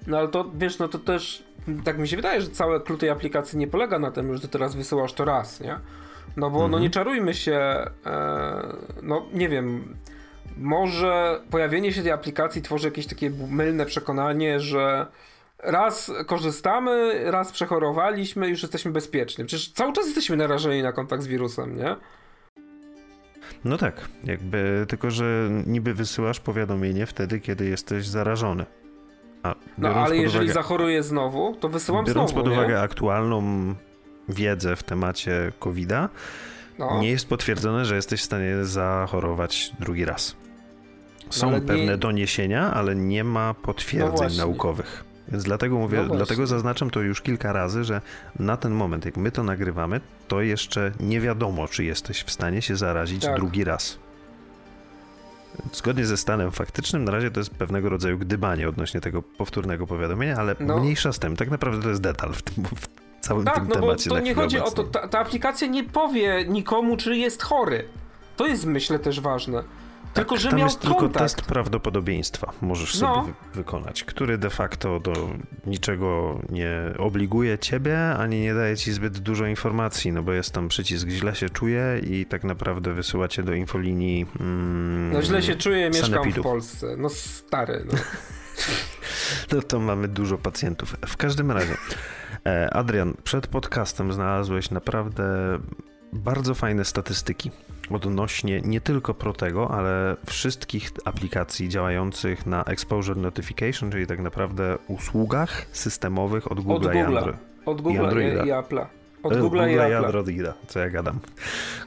No 0.07 0.17
ale 0.17 0.27
to, 0.27 0.51
wiesz, 0.55 0.79
no 0.79 0.87
to 0.87 0.99
też, 0.99 1.43
tak 1.83 1.97
mi 1.97 2.07
się 2.07 2.15
wydaje, 2.15 2.41
że 2.41 2.49
całe 2.49 2.79
klucz 2.79 2.99
tej 2.99 3.09
aplikacji 3.09 3.57
nie 3.59 3.67
polega 3.67 3.99
na 3.99 4.11
tym, 4.11 4.33
że 4.33 4.39
ty 4.39 4.47
teraz 4.47 4.75
wysyłasz 4.75 5.13
to 5.13 5.25
raz, 5.25 5.61
nie? 5.61 5.79
No 6.37 6.49
bo, 6.49 6.55
mhm. 6.55 6.71
no 6.71 6.79
nie 6.79 6.89
czarujmy 6.89 7.33
się, 7.33 7.55
e, 8.05 8.75
no 9.03 9.25
nie 9.33 9.49
wiem, 9.49 9.95
może 10.57 11.41
pojawienie 11.51 11.93
się 11.93 12.03
tej 12.03 12.11
aplikacji 12.11 12.61
tworzy 12.61 12.87
jakieś 12.87 13.07
takie 13.07 13.29
mylne 13.29 13.85
przekonanie, 13.85 14.59
że 14.59 15.07
raz 15.65 16.11
korzystamy, 16.27 17.21
raz 17.31 17.51
przechorowaliśmy, 17.51 18.49
już 18.49 18.61
jesteśmy 18.61 18.91
bezpieczni. 18.91 19.45
Przecież 19.45 19.71
cały 19.71 19.93
czas 19.93 20.05
jesteśmy 20.05 20.37
narażeni 20.37 20.83
na 20.83 20.91
kontakt 20.91 21.23
z 21.23 21.27
wirusem, 21.27 21.77
nie? 21.77 21.95
No 23.65 23.77
tak, 23.77 24.09
jakby 24.23 24.85
tylko, 24.89 25.11
że 25.11 25.49
niby 25.67 25.93
wysyłasz 25.93 26.39
powiadomienie 26.39 27.05
wtedy, 27.05 27.39
kiedy 27.39 27.65
jesteś 27.65 28.07
zarażony. 28.07 28.65
A 29.43 29.55
no 29.77 29.89
ale 29.89 30.17
jeżeli 30.17 30.45
uwagę, 30.45 30.53
zachoruję 30.53 31.03
znowu, 31.03 31.55
to 31.55 31.69
wysyłam 31.69 32.05
biorąc 32.05 32.29
znowu. 32.31 32.43
Biorąc 32.43 32.55
pod 32.55 32.63
uwagę 32.63 32.73
nie? 32.73 32.81
aktualną 32.81 33.43
wiedzę 34.29 34.75
w 34.75 34.83
temacie 34.83 35.51
COVID-a, 35.59 36.09
no. 36.79 36.99
nie 37.01 37.09
jest 37.09 37.29
potwierdzone, 37.29 37.85
że 37.85 37.95
jesteś 37.95 38.21
w 38.21 38.23
stanie 38.23 38.65
zachorować 38.65 39.71
drugi 39.79 40.05
raz. 40.05 40.35
Są 41.29 41.51
no, 41.51 41.57
pewne 41.57 41.85
nie... 41.85 41.97
doniesienia, 41.97 42.73
ale 42.73 42.95
nie 42.95 43.23
ma 43.23 43.53
potwierdzeń 43.53 44.29
no 44.37 44.47
naukowych. 44.47 45.05
Więc 45.27 45.43
dlatego 45.43 45.77
mówię, 45.77 46.05
no 46.07 46.15
dlatego 46.15 46.47
zaznaczam 46.47 46.89
to 46.89 47.01
już 47.01 47.21
kilka 47.21 47.53
razy, 47.53 47.83
że 47.83 48.01
na 48.39 48.57
ten 48.57 48.71
moment, 48.71 49.05
jak 49.05 49.17
my 49.17 49.31
to 49.31 49.43
nagrywamy, 49.43 50.01
to 50.27 50.41
jeszcze 50.41 50.91
nie 50.99 51.21
wiadomo, 51.21 51.67
czy 51.67 51.83
jesteś 51.83 52.23
w 52.23 52.31
stanie 52.31 52.61
się 52.61 52.75
zarazić 52.75 53.23
tak. 53.23 53.35
drugi 53.35 53.63
raz. 53.63 53.99
Zgodnie 55.73 56.05
ze 56.05 56.17
stanem 56.17 56.51
faktycznym, 56.51 57.03
na 57.03 57.11
razie 57.11 57.31
to 57.31 57.39
jest 57.39 57.49
pewnego 57.49 57.89
rodzaju 57.89 58.17
gdybanie 58.17 58.69
odnośnie 58.69 59.01
tego 59.01 59.21
powtórnego 59.21 59.87
powiadomienia, 59.87 60.35
ale 60.37 60.55
no. 60.59 60.79
mniejsza 60.79 61.11
z 61.11 61.19
tym. 61.19 61.35
Tak 61.35 61.51
naprawdę 61.51 61.81
to 61.81 61.89
jest 61.89 62.01
detal 62.01 62.33
w, 62.33 62.41
tym, 62.41 62.63
w 62.75 62.87
całym 63.21 63.45
tak, 63.45 63.55
tym 63.55 63.67
no 63.67 63.75
temacie. 63.75 64.09
Bo 64.09 64.15
to 64.15 64.21
nie 64.21 64.35
chodzi 64.35 64.59
o 64.59 64.71
to, 64.71 64.83
ta, 64.83 65.07
ta 65.07 65.19
aplikacja 65.19 65.67
nie 65.67 65.83
powie 65.83 66.45
nikomu, 66.47 66.97
czy 66.97 67.17
jest 67.17 67.43
chory. 67.43 67.85
To 68.37 68.47
jest 68.47 68.65
myślę 68.65 68.99
też 68.99 69.19
ważne. 69.19 69.63
Tylko, 70.15 70.35
tak, 70.35 70.41
że 70.41 70.49
tam 70.49 70.59
miał 70.59 70.67
jest 70.67 70.79
kontakt. 70.79 71.01
tylko 71.01 71.19
test 71.19 71.41
prawdopodobieństwa 71.41 72.53
możesz 72.61 73.01
no. 73.01 73.15
sobie 73.15 73.33
wy 73.53 73.55
wykonać, 73.55 74.03
który 74.03 74.37
de 74.37 74.49
facto 74.49 74.99
do 74.99 75.29
niczego 75.65 76.39
nie 76.49 76.77
obliguje 76.97 77.59
ciebie, 77.59 77.99
ani 78.17 78.41
nie 78.41 78.53
daje 78.53 78.77
ci 78.77 78.93
zbyt 78.93 79.19
dużo 79.19 79.45
informacji, 79.45 80.11
no 80.11 80.23
bo 80.23 80.33
jest 80.33 80.51
tam 80.51 80.67
przycisk 80.67 81.07
źle 81.07 81.35
się 81.35 81.49
czuje 81.49 82.01
i 82.03 82.25
tak 82.25 82.43
naprawdę 82.43 82.93
wysyła 82.93 83.27
cię 83.27 83.43
do 83.43 83.53
infolinii 83.53 84.25
mm, 84.39 85.11
No 85.13 85.21
źle 85.21 85.41
się 85.41 85.55
czuję, 85.55 85.89
mieszkam 85.89 86.31
w 86.31 86.41
Polsce. 86.41 86.95
No 86.97 87.09
stary, 87.09 87.85
no. 87.85 87.93
no 89.51 89.61
to 89.61 89.79
mamy 89.79 90.07
dużo 90.07 90.37
pacjentów. 90.37 90.95
W 91.07 91.17
każdym 91.17 91.51
razie, 91.51 91.77
e, 92.45 92.73
Adrian, 92.73 93.13
przed 93.23 93.47
podcastem 93.47 94.13
znalazłeś 94.13 94.71
naprawdę 94.71 95.23
bardzo 96.13 96.55
fajne 96.55 96.85
statystyki 96.85 97.51
odnośnie 97.91 98.61
nie 98.61 98.81
tylko 98.81 99.13
Protego, 99.13 99.71
ale 99.71 100.15
wszystkich 100.25 100.91
aplikacji 101.05 101.69
działających 101.69 102.45
na 102.45 102.63
Exposure 102.63 103.17
Notification, 103.17 103.91
czyli 103.91 104.07
tak 104.07 104.19
naprawdę 104.19 104.77
usługach 104.87 105.65
systemowych 105.71 106.51
od 106.51 106.59
Google 106.59 106.93
i 106.93 106.97
Android. 106.97 107.37
Od 107.65 107.81
Google 107.81 108.21
i, 108.21 108.47
i 108.47 108.51
Apple'a. 108.51 108.85
Od 109.23 109.33
e, 109.33 109.39
Google, 109.39 109.57
i, 109.57 109.79
Androida, 109.79 110.53
co 110.67 110.79
ja 110.79 110.89
gadam. 110.89 111.19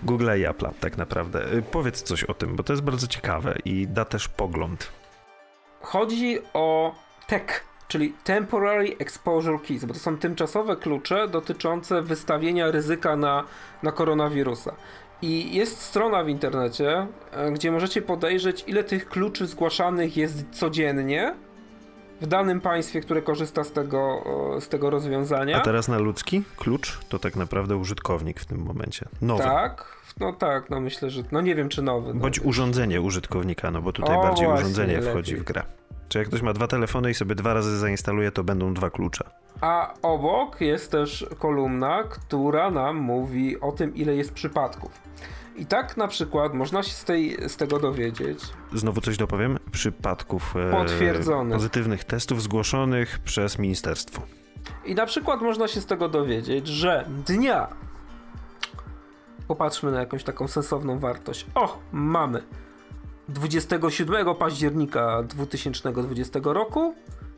Google 0.02 0.30
i 0.38 0.46
Apple'a 0.46 0.70
tak 0.80 0.96
naprawdę. 0.96 1.52
E, 1.52 1.62
powiedz 1.62 2.02
coś 2.02 2.24
o 2.24 2.34
tym, 2.34 2.56
bo 2.56 2.62
to 2.62 2.72
jest 2.72 2.82
bardzo 2.82 3.06
ciekawe 3.06 3.54
i 3.64 3.86
da 3.86 4.04
też 4.04 4.28
pogląd. 4.28 4.92
Chodzi 5.80 6.38
o 6.54 6.94
tech, 7.26 7.64
czyli 7.88 8.14
Temporary 8.24 8.96
Exposure 8.98 9.58
Keys, 9.68 9.84
bo 9.84 9.94
to 9.94 10.00
są 10.00 10.16
tymczasowe 10.16 10.76
klucze 10.76 11.28
dotyczące 11.28 12.02
wystawienia 12.02 12.70
ryzyka 12.70 13.16
na, 13.16 13.44
na 13.82 13.92
koronawirusa. 13.92 14.74
I 15.22 15.54
jest 15.54 15.80
strona 15.80 16.24
w 16.24 16.28
internecie, 16.28 17.06
e, 17.32 17.52
gdzie 17.52 17.72
możecie 17.72 18.02
podejrzeć, 18.02 18.64
ile 18.66 18.84
tych 18.84 19.08
kluczy 19.08 19.46
zgłaszanych 19.46 20.16
jest 20.16 20.44
codziennie 20.50 21.34
w 22.20 22.26
danym 22.26 22.60
państwie, 22.60 23.00
które 23.00 23.22
korzysta 23.22 23.64
z 23.64 23.72
tego, 23.72 24.24
z 24.60 24.68
tego 24.68 24.90
rozwiązania. 24.90 25.56
A 25.56 25.60
teraz 25.60 25.88
na 25.88 25.98
ludzki 25.98 26.42
klucz 26.56 26.98
to 27.08 27.18
tak 27.18 27.36
naprawdę 27.36 27.76
użytkownik 27.76 28.40
w 28.40 28.46
tym 28.46 28.58
momencie. 28.58 29.06
Nowy. 29.22 29.42
Tak, 29.42 29.96
no 30.20 30.32
tak, 30.32 30.70
no 30.70 30.80
myślę, 30.80 31.10
że. 31.10 31.22
No 31.32 31.40
nie 31.40 31.54
wiem, 31.54 31.68
czy 31.68 31.82
nowy. 31.82 32.14
No 32.14 32.20
Bądź 32.20 32.40
urządzenie 32.40 33.00
użytkownika, 33.00 33.70
no 33.70 33.82
bo 33.82 33.92
tutaj 33.92 34.16
o, 34.16 34.22
bardziej 34.22 34.48
urządzenie 34.48 35.02
wchodzi 35.02 35.32
lepiej. 35.32 35.44
w 35.44 35.46
grę. 35.46 35.62
Czy 36.08 36.18
jak 36.18 36.28
ktoś 36.28 36.42
ma 36.42 36.52
dwa 36.52 36.66
telefony 36.66 37.10
i 37.10 37.14
sobie 37.14 37.34
dwa 37.34 37.54
razy 37.54 37.78
zainstaluje, 37.78 38.32
to 38.32 38.44
będą 38.44 38.74
dwa 38.74 38.90
klucze. 38.90 39.24
A 39.60 39.94
obok 40.02 40.60
jest 40.60 40.90
też 40.90 41.26
kolumna, 41.38 42.02
która 42.02 42.70
nam 42.70 42.96
mówi 42.96 43.60
o 43.60 43.72
tym, 43.72 43.94
ile 43.94 44.16
jest 44.16 44.32
przypadków. 44.32 44.90
I 45.56 45.66
tak 45.66 45.96
na 45.96 46.08
przykład 46.08 46.54
można 46.54 46.82
się 46.82 46.92
z, 46.92 47.04
tej, 47.04 47.48
z 47.48 47.56
tego 47.56 47.78
dowiedzieć. 47.78 48.40
Znowu 48.72 49.00
coś 49.00 49.16
dopowiem. 49.16 49.58
Przypadków 49.70 50.56
e, 50.56 50.70
potwierdzonych. 50.70 51.54
pozytywnych 51.54 52.04
testów 52.04 52.42
zgłoszonych 52.42 53.18
przez 53.18 53.58
ministerstwo. 53.58 54.22
I 54.84 54.94
na 54.94 55.06
przykład 55.06 55.40
można 55.40 55.68
się 55.68 55.80
z 55.80 55.86
tego 55.86 56.08
dowiedzieć, 56.08 56.66
że 56.66 57.08
dnia. 57.26 57.68
Popatrzmy 59.48 59.90
na 59.90 60.00
jakąś 60.00 60.24
taką 60.24 60.48
sensowną 60.48 60.98
wartość. 60.98 61.46
O, 61.54 61.78
mamy. 61.92 62.42
27 63.28 64.34
października 64.34 65.22
2020 65.22 66.40
roku 66.42 66.94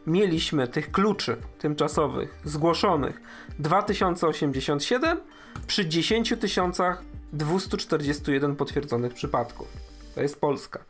mieliśmy 0.07 0.69
tych 0.69 0.93
kluczy 0.93 1.37
tymczasowych 1.59 2.41
zgłoszonych 2.45 3.21
2087 3.59 5.21
przy 5.67 5.87
10 5.87 6.35
241 7.33 8.57
potwierdzonych 8.57 9.15
przypadków. 9.15 9.69
To 10.15 10.23
jest 10.23 10.41
Polska. 10.41 10.81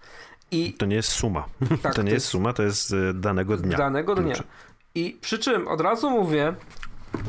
I 0.51 0.73
to 0.73 0.87
nie 0.87 0.97
jest 0.97 1.09
suma. 1.09 1.45
Tak, 1.83 1.95
to 1.95 2.03
nie 2.03 2.11
to 2.11 2.15
jest 2.15 2.27
suma, 2.27 2.53
to 2.53 2.63
jest 2.63 2.93
e, 2.93 3.15
danego 3.15 3.57
dnia. 3.57 3.77
Danego 3.77 4.15
dnia. 4.15 4.35
I 4.95 5.19
przy 5.21 5.39
czym 5.39 5.69
od 5.69 5.81
razu 5.81 6.11
mówię, 6.11 6.55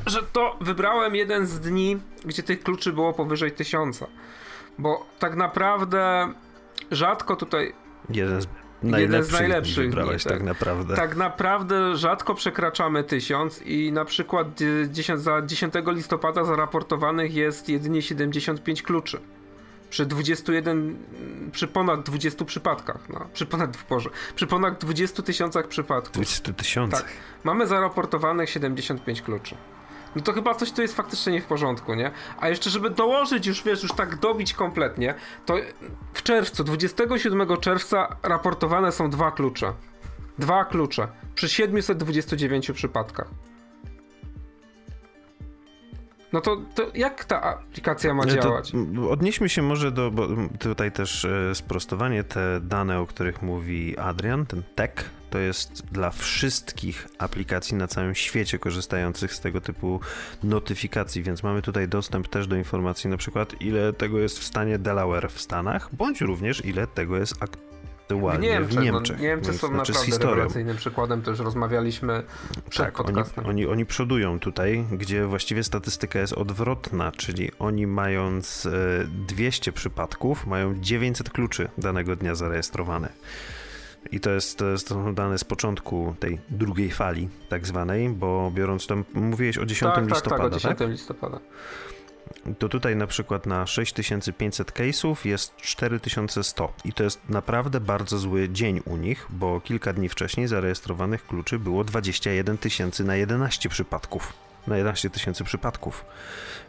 że 0.06 0.24
to 0.24 0.58
wybrałem 0.62 1.16
jeden 1.16 1.48
z 1.48 1.60
dni, 1.60 2.00
gdzie 2.26 2.44
tych 2.44 2.64
kluczy 2.64 2.94
było 2.94 3.14
powyżej 3.14 3.52
tysiąca. 3.52 4.08
Bo 4.78 5.06
tak 5.20 5.36
naprawdę 5.36 6.34
rzadko 6.92 7.36
tutaj. 7.36 7.74
Jeden 8.10 8.42
z 8.42 8.48
jeden 8.84 9.24
z 9.24 9.32
najlepszych 9.32 9.86
wybrałeś 9.86 10.24
tak. 10.24 10.34
tak. 10.34 10.44
naprawdę. 10.44 10.96
Tak 10.96 11.16
naprawdę 11.16 11.98
rzadko 11.98 12.36
przekraczamy 12.36 13.04
tysiąc 13.04 13.62
i 13.62 13.92
na 13.92 14.06
przykład 14.06 14.48
10, 14.90 15.20
za 15.20 15.42
10 15.42 15.74
listopada 15.88 16.44
zaraportowanych 16.44 17.34
jest 17.34 17.70
jedynie 17.70 18.02
75 18.02 18.82
kluczy. 18.82 19.20
Przy 19.90 20.06
21, 20.06 20.98
przy 21.52 21.68
ponad 21.68 22.04
20 22.04 22.46
przypadkach, 22.46 23.10
no, 23.10 23.28
przy 23.34 23.46
ponad, 23.46 23.78
Boże, 23.90 24.10
przy 24.36 24.48
ponad 24.48 24.80
20 24.80 25.24
tysiącach 25.24 25.68
przypadków. 25.68 26.14
20 26.14 26.54
tysiącach. 26.54 27.02
Tak, 27.02 27.12
mamy 27.44 27.68
zaraportowanych 27.68 28.50
75 28.50 29.22
kluczy 29.22 29.56
no 30.16 30.22
to 30.22 30.34
chyba 30.34 30.56
coś 30.56 30.72
tu 30.72 30.82
jest 30.82 30.96
faktycznie 30.96 31.34
nie 31.34 31.42
w 31.42 31.46
porządku, 31.46 31.94
nie? 31.94 32.12
A 32.40 32.50
jeszcze, 32.50 32.70
żeby 32.70 32.90
dołożyć 32.90 33.48
już, 33.48 33.64
wiesz, 33.64 33.84
już 33.84 33.94
tak 33.94 34.16
dobić 34.16 34.54
kompletnie, 34.54 35.14
to 35.46 35.56
w 36.14 36.24
czerwcu, 36.24 36.64
27 36.64 37.58
czerwca 37.58 38.16
raportowane 38.24 38.92
są 38.92 39.10
dwa 39.10 39.32
klucze. 39.32 39.74
Dwa 40.38 40.66
klucze 40.66 41.08
przy 41.36 41.50
729 41.50 42.72
przypadkach. 42.72 43.28
No 46.34 46.42
to, 46.42 46.58
to 46.76 46.84
jak 46.94 47.26
ta 47.26 47.42
aplikacja 47.42 48.14
ma 48.14 48.26
działać? 48.26 48.72
odnieśmy 49.10 49.50
się 49.50 49.62
może 49.62 49.92
do, 49.92 50.12
bo 50.12 50.28
tutaj 50.60 50.92
też 50.92 51.26
e, 51.26 51.56
sprostowanie, 51.56 52.24
te 52.24 52.60
dane, 52.62 53.00
o 53.00 53.08
których 53.08 53.42
mówi 53.42 53.98
Adrian, 53.98 54.46
ten 54.46 54.64
tech, 54.76 55.10
to 55.30 55.40
jest 55.40 55.86
dla 55.92 56.10
wszystkich 56.10 57.08
aplikacji 57.18 57.76
na 57.76 57.88
całym 57.88 58.16
świecie 58.16 58.60
korzystających 58.60 59.34
z 59.34 59.40
tego 59.40 59.62
typu 59.62 60.00
notyfikacji, 60.44 61.24
więc 61.24 61.44
mamy 61.44 61.62
tutaj 61.62 61.88
dostęp 61.88 62.28
też 62.28 62.48
do 62.48 62.56
informacji 62.56 63.10
na 63.10 63.18
przykład 63.18 63.62
ile 63.62 63.94
tego 63.94 64.20
jest 64.20 64.40
w 64.40 64.44
stanie 64.44 64.80
Delaware 64.80 65.32
w 65.32 65.42
Stanach, 65.42 65.90
bądź 65.96 66.22
również 66.22 66.66
ile 66.66 66.88
tego 66.88 67.18
jest 67.18 67.34
aktualnie 67.34 67.71
w 68.10 68.40
Niemczech. 68.40 68.80
W 68.80 68.82
Niemczech. 68.82 69.18
No, 69.18 69.24
Niemcy 69.24 69.54
są 69.54 69.72
naprawdę 69.72 70.18
rewelacyjnym 70.18 70.78
przykładem, 70.78 71.22
też 71.22 71.40
rozmawialiśmy 71.40 72.24
przed 72.70 72.86
tak, 72.86 72.96
podcastem. 72.96 73.46
Oni, 73.46 73.64
oni, 73.64 73.72
oni 73.72 73.86
przodują 73.86 74.40
tutaj, 74.40 74.86
gdzie 74.92 75.26
właściwie 75.26 75.64
statystyka 75.64 76.20
jest 76.20 76.34
odwrotna, 76.34 77.12
czyli 77.12 77.52
oni 77.60 77.88
mając 77.88 78.68
200 79.28 79.72
e, 79.72 79.74
przypadków, 79.74 80.48
mają 80.48 80.76
900 80.80 81.30
kluczy 81.30 81.70
danego 81.78 82.16
dnia 82.16 82.36
zarejestrowane. 82.36 83.10
I 84.12 84.20
to 84.20 84.32
jest, 84.32 84.58
to 84.58 84.70
jest 84.70 84.88
to 84.88 85.14
dane 85.14 85.38
z 85.38 85.44
początku 85.44 86.16
tej 86.20 86.40
drugiej 86.50 86.92
fali, 86.92 87.30
tak 87.50 87.68
zwanej, 87.68 88.10
bo 88.10 88.52
biorąc 88.56 88.88
tam, 88.88 89.06
mówiłeś 89.14 89.58
o 89.58 89.66
10 89.66 89.96
tak, 89.96 90.10
listopada, 90.10 90.50
tak? 90.50 90.52
Tak, 90.52 90.54
o 90.54 90.60
10 90.60 90.80
tak? 90.80 90.90
listopada. 90.90 91.40
To 92.60 92.70
tutaj 92.70 92.96
na 92.96 93.08
przykład 93.08 93.46
na 93.46 93.68
6500 93.68 94.72
case'ów 94.72 95.26
jest 95.26 95.56
4100 95.56 96.74
i 96.86 96.94
to 96.94 97.04
jest 97.04 97.30
naprawdę 97.30 97.80
bardzo 97.80 98.18
zły 98.18 98.50
dzień 98.50 98.82
u 98.86 98.98
nich, 98.98 99.28
bo 99.30 99.62
kilka 99.62 99.94
dni 99.94 100.10
wcześniej 100.10 100.48
zarejestrowanych 100.48 101.28
kluczy 101.28 101.60
było 101.60 101.84
21 101.84 102.58
tysięcy 102.58 103.04
na 103.04 103.16
11 103.16 103.70
przypadków. 103.70 104.34
na 104.68 104.78
11 104.78 105.10
tysięcy 105.10 105.44
przypadków. 105.44 106.06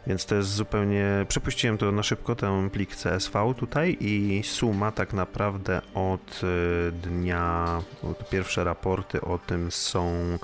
Więc 0.07 0.25
to 0.25 0.35
jest 0.35 0.49
zupełnie. 0.49 1.25
Przepuściłem 1.27 1.77
to 1.77 1.91
na 1.91 2.03
szybko, 2.03 2.35
ten 2.35 2.69
plik 2.69 2.95
CSV 2.95 3.53
tutaj 3.57 3.97
i 3.99 4.41
suma 4.45 4.91
tak 4.91 5.13
naprawdę 5.13 5.81
od 5.93 6.41
y, 6.43 6.91
dnia. 6.91 7.81
Pierwsze 8.29 8.63
raporty 8.63 9.21
o 9.21 9.37
tym 9.37 9.71
są 9.71 10.37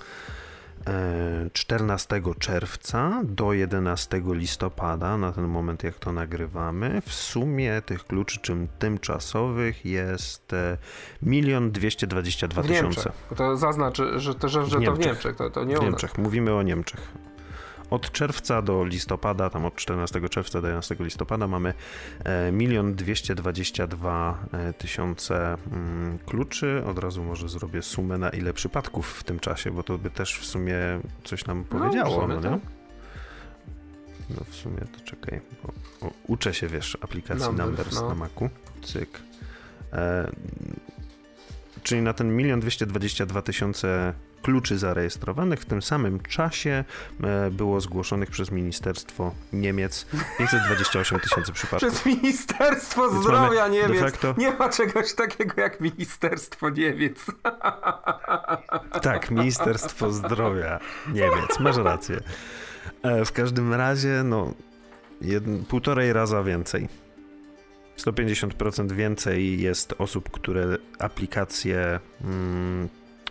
14 1.53 2.15
e, 2.15 2.21
czerwca 2.39 3.21
do 3.23 3.53
11 3.53 4.21
listopada, 4.25 5.17
na 5.17 5.31
ten 5.31 5.47
moment 5.47 5.83
jak 5.83 5.95
to 5.95 6.13
nagrywamy. 6.13 7.01
W 7.05 7.13
sumie 7.13 7.81
tych 7.81 8.05
kluczy 8.05 8.39
czym 8.39 8.67
tymczasowych 8.79 9.85
jest 9.85 10.51
1 11.21 11.71
222 11.71 12.63
tysiące. 12.63 13.11
To 13.35 13.57
zaznaczy, 13.57 14.19
że, 14.19 14.35
to, 14.35 14.49
że, 14.49 14.65
że 14.65 14.79
w 14.79 14.85
to 14.85 14.93
w 14.93 14.99
Niemczech, 14.99 15.35
to, 15.35 15.49
to 15.49 15.63
nie 15.63 15.77
w 15.77 15.81
Niemczech, 15.81 16.17
mówimy 16.17 16.53
o 16.53 16.63
Niemczech 16.63 17.28
od 17.89 18.11
czerwca 18.11 18.61
do 18.61 18.83
listopada, 18.83 19.49
tam 19.49 19.65
od 19.65 19.75
14 19.75 20.29
czerwca 20.29 20.61
do 20.61 20.67
11 20.67 20.95
listopada 20.99 21.47
mamy 21.47 21.73
1 22.59 22.95
222 22.95 24.37
e, 24.51 24.73
tysiące 24.73 25.57
mm, 25.71 26.19
kluczy. 26.25 26.83
Od 26.85 26.99
razu 26.99 27.23
może 27.23 27.49
zrobię 27.49 27.81
sumę 27.81 28.17
na 28.17 28.29
ile 28.29 28.53
przypadków 28.53 29.13
w 29.13 29.23
tym 29.23 29.39
czasie, 29.39 29.71
bo 29.71 29.83
to 29.83 29.97
by 29.97 30.09
też 30.09 30.39
w 30.39 30.45
sumie 30.45 30.75
coś 31.23 31.45
nam 31.45 31.65
no, 31.71 31.79
powiedziało, 31.79 32.27
no, 32.27 32.27
no 32.27 32.35
nie? 32.35 32.59
Tak. 32.59 32.59
No 34.29 34.43
w 34.49 34.55
sumie 34.55 34.77
to 34.77 35.03
czekaj, 35.03 35.41
bo, 35.63 35.73
bo 36.01 36.13
uczę 36.27 36.53
się, 36.53 36.67
wiesz, 36.67 36.97
aplikacji 37.01 37.47
Numbers, 37.47 37.67
Numbers 37.67 37.95
no. 37.95 38.09
na 38.09 38.15
Macu. 38.15 38.49
Cyk. 38.81 39.21
E, 39.93 40.31
czyli 41.83 42.01
na 42.01 42.13
ten 42.13 42.39
1 42.39 42.59
222 42.59 43.41
tysiące 43.41 44.13
kluczy 44.41 44.77
zarejestrowanych 44.77 45.59
w 45.59 45.65
tym 45.65 45.81
samym 45.81 46.19
czasie 46.19 46.83
e, 47.23 47.51
było 47.51 47.81
zgłoszonych 47.81 48.29
przez 48.29 48.51
Ministerstwo 48.51 49.33
Niemiec 49.53 50.05
528 50.37 51.19
tysięcy 51.19 51.51
przypadków. 51.51 51.89
Przez 51.89 52.05
Ministerstwo 52.05 53.09
Więc 53.09 53.23
Zdrowia 53.23 53.67
Niemiec. 53.67 54.01
Facto... 54.01 54.33
Nie 54.37 54.51
ma 54.51 54.69
czegoś 54.69 55.13
takiego 55.13 55.61
jak 55.61 55.79
Ministerstwo 55.81 56.69
Niemiec. 56.69 57.25
Tak, 59.01 59.31
Ministerstwo 59.31 60.11
Zdrowia 60.11 60.79
Niemiec. 61.07 61.59
Masz 61.59 61.77
rację. 61.77 62.19
E, 63.03 63.25
w 63.25 63.31
każdym 63.31 63.73
razie, 63.73 64.21
no, 64.23 64.53
półtorej 65.67 66.13
raza 66.13 66.43
więcej. 66.43 66.87
150% 67.97 68.91
więcej 68.91 69.61
jest 69.61 69.93
osób, 69.97 70.29
które 70.29 70.77
aplikacje 70.99 71.99
mm, 72.23 72.89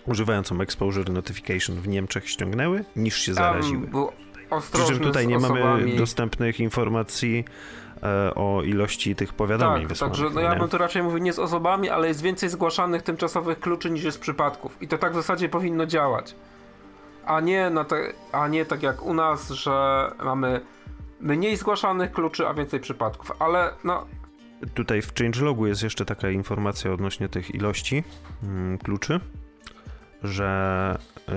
używającą 0.09 0.61
Exposure 0.61 1.12
Notification 1.12 1.77
w 1.77 1.88
Niemczech 1.88 2.29
ściągnęły, 2.29 2.85
niż 2.97 3.18
się 3.18 3.35
zaraziły. 3.35 3.88
Przy 4.73 4.87
czym 4.87 4.99
tutaj 4.99 5.27
nie 5.27 5.38
mamy 5.38 5.97
dostępnych 5.97 6.61
informacji 6.61 7.44
e, 8.03 8.35
o 8.35 8.62
ilości 8.62 9.14
tych 9.14 9.33
powiadomień 9.33 9.88
tak, 9.88 9.99
Także 9.99 10.31
no 10.31 10.40
ja 10.40 10.57
bym 10.57 10.68
to 10.68 10.79
raczej 10.79 11.03
mówił 11.03 11.18
nie 11.18 11.33
z 11.33 11.38
osobami, 11.38 11.90
ale 11.90 12.09
jest 12.09 12.23
więcej 12.23 12.49
zgłaszanych 12.49 13.03
tymczasowych 13.03 13.61
kluczy 13.61 13.90
niż 13.90 14.05
jest 14.05 14.21
przypadków. 14.21 14.83
I 14.83 14.88
to 14.88 14.99
tak 14.99 15.12
w 15.12 15.14
zasadzie 15.14 15.49
powinno 15.49 15.87
działać. 15.87 16.35
A 17.27 17.40
nie, 17.40 17.71
te, 17.88 18.12
a 18.33 18.49
nie 18.49 18.64
tak 18.64 18.83
jak 18.83 19.03
u 19.03 19.14
nas, 19.14 19.51
że 19.51 20.11
mamy 20.25 20.61
mniej 21.21 21.57
zgłaszanych 21.57 22.12
kluczy, 22.12 22.49
a 22.49 22.55
więcej 22.55 22.81
przypadków. 22.81 23.33
Ale 23.38 23.71
no, 23.85 24.07
Tutaj 24.75 25.03
w 25.03 25.14
changelogu 25.14 25.66
jest 25.66 25.83
jeszcze 25.83 26.05
taka 26.05 26.31
informacja 26.31 26.92
odnośnie 26.92 27.29
tych 27.29 27.55
ilości 27.55 28.05
mm, 28.42 28.79
kluczy 28.79 29.21
że 30.22 30.98
yy, 31.28 31.35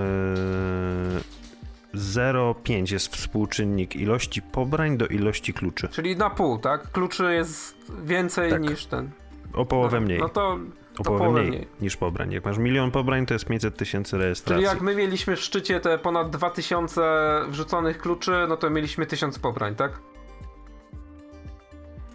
0,5 1.95 2.91
jest 2.91 3.15
współczynnik 3.15 3.95
ilości 3.95 4.41
pobrań 4.41 4.97
do 4.97 5.07
ilości 5.07 5.53
kluczy. 5.53 5.87
Czyli 5.87 6.15
na 6.15 6.29
pół, 6.29 6.57
tak? 6.57 6.91
Kluczy 6.91 7.33
jest 7.33 7.75
więcej 8.03 8.51
tak. 8.51 8.61
niż 8.61 8.85
ten. 8.85 9.09
O 9.53 9.65
połowę 9.65 9.99
no, 9.99 10.05
mniej. 10.05 10.19
No 10.19 10.29
to 10.29 10.59
o 10.99 11.03
połowę 11.03 11.31
mniej, 11.31 11.47
mniej, 11.47 11.67
niż 11.81 11.97
pobrań. 11.97 12.31
Jak 12.31 12.45
masz 12.45 12.57
milion 12.57 12.91
pobrań, 12.91 13.25
to 13.25 13.33
jest 13.33 13.45
500 13.45 13.77
tysięcy 13.77 14.17
rejestracji. 14.17 14.65
Czyli 14.65 14.75
jak 14.75 14.81
my 14.81 14.95
mieliśmy 14.95 15.35
w 15.35 15.39
szczycie 15.39 15.79
te 15.79 15.97
ponad 15.97 16.29
2000 16.29 17.01
wrzuconych 17.49 17.97
kluczy, 17.97 18.31
no 18.49 18.57
to 18.57 18.69
mieliśmy 18.69 19.05
1000 19.05 19.39
pobrań, 19.39 19.75
tak? 19.75 19.99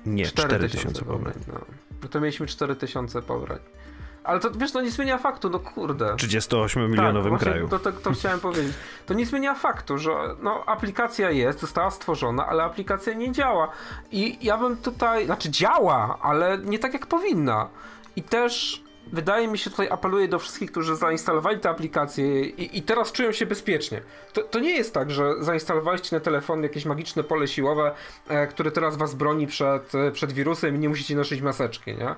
Nie, 0.06 0.24
4000 0.26 1.04
pobrań. 1.04 1.34
No. 1.48 1.60
no 2.02 2.08
to 2.08 2.20
mieliśmy 2.20 2.46
4000 2.46 3.22
pobrań. 3.22 3.58
Ale 4.26 4.40
to 4.40 4.50
wiesz, 4.50 4.72
to 4.72 4.80
nie 4.80 4.90
zmienia 4.90 5.18
faktu, 5.18 5.50
no 5.50 5.58
kurde. 5.58 6.06
38-milionowym 6.06 7.30
tak, 7.30 7.40
kraju. 7.40 7.68
To, 7.68 7.78
to, 7.78 7.92
to 7.92 8.12
chciałem 8.12 8.40
powiedzieć. 8.40 8.72
To 9.06 9.14
nie 9.14 9.26
zmienia 9.26 9.54
faktu, 9.54 9.98
że 9.98 10.10
no, 10.42 10.64
aplikacja 10.66 11.30
jest, 11.30 11.60
została 11.60 11.90
stworzona, 11.90 12.46
ale 12.46 12.62
aplikacja 12.62 13.12
nie 13.12 13.32
działa. 13.32 13.68
I 14.12 14.38
ja 14.46 14.58
bym 14.58 14.76
tutaj, 14.76 15.26
znaczy 15.26 15.50
działa, 15.50 16.18
ale 16.22 16.58
nie 16.58 16.78
tak 16.78 16.92
jak 16.92 17.06
powinna. 17.06 17.68
I 18.16 18.22
też 18.22 18.82
wydaje 19.12 19.48
mi 19.48 19.58
się, 19.58 19.70
tutaj 19.70 19.88
apeluję 19.90 20.28
do 20.28 20.38
wszystkich, 20.38 20.70
którzy 20.70 20.96
zainstalowali 20.96 21.60
tę 21.60 21.70
aplikację 21.70 22.40
i, 22.40 22.78
i 22.78 22.82
teraz 22.82 23.12
czują 23.12 23.32
się 23.32 23.46
bezpiecznie. 23.46 24.02
To, 24.32 24.42
to, 24.42 24.58
nie 24.58 24.76
jest 24.76 24.94
tak, 24.94 25.10
że 25.10 25.34
zainstalowaliście 25.40 26.16
na 26.16 26.20
telefon 26.20 26.62
jakieś 26.62 26.84
magiczne 26.84 27.24
pole 27.24 27.48
siłowe, 27.48 27.94
e, 28.28 28.46
które 28.46 28.70
teraz 28.70 28.96
was 28.96 29.14
broni 29.14 29.46
przed, 29.46 29.92
przed 30.12 30.32
wirusem 30.32 30.76
i 30.76 30.78
nie 30.78 30.88
musicie 30.88 31.16
nosić 31.16 31.42
maseczki, 31.42 31.96
nie? 31.96 32.14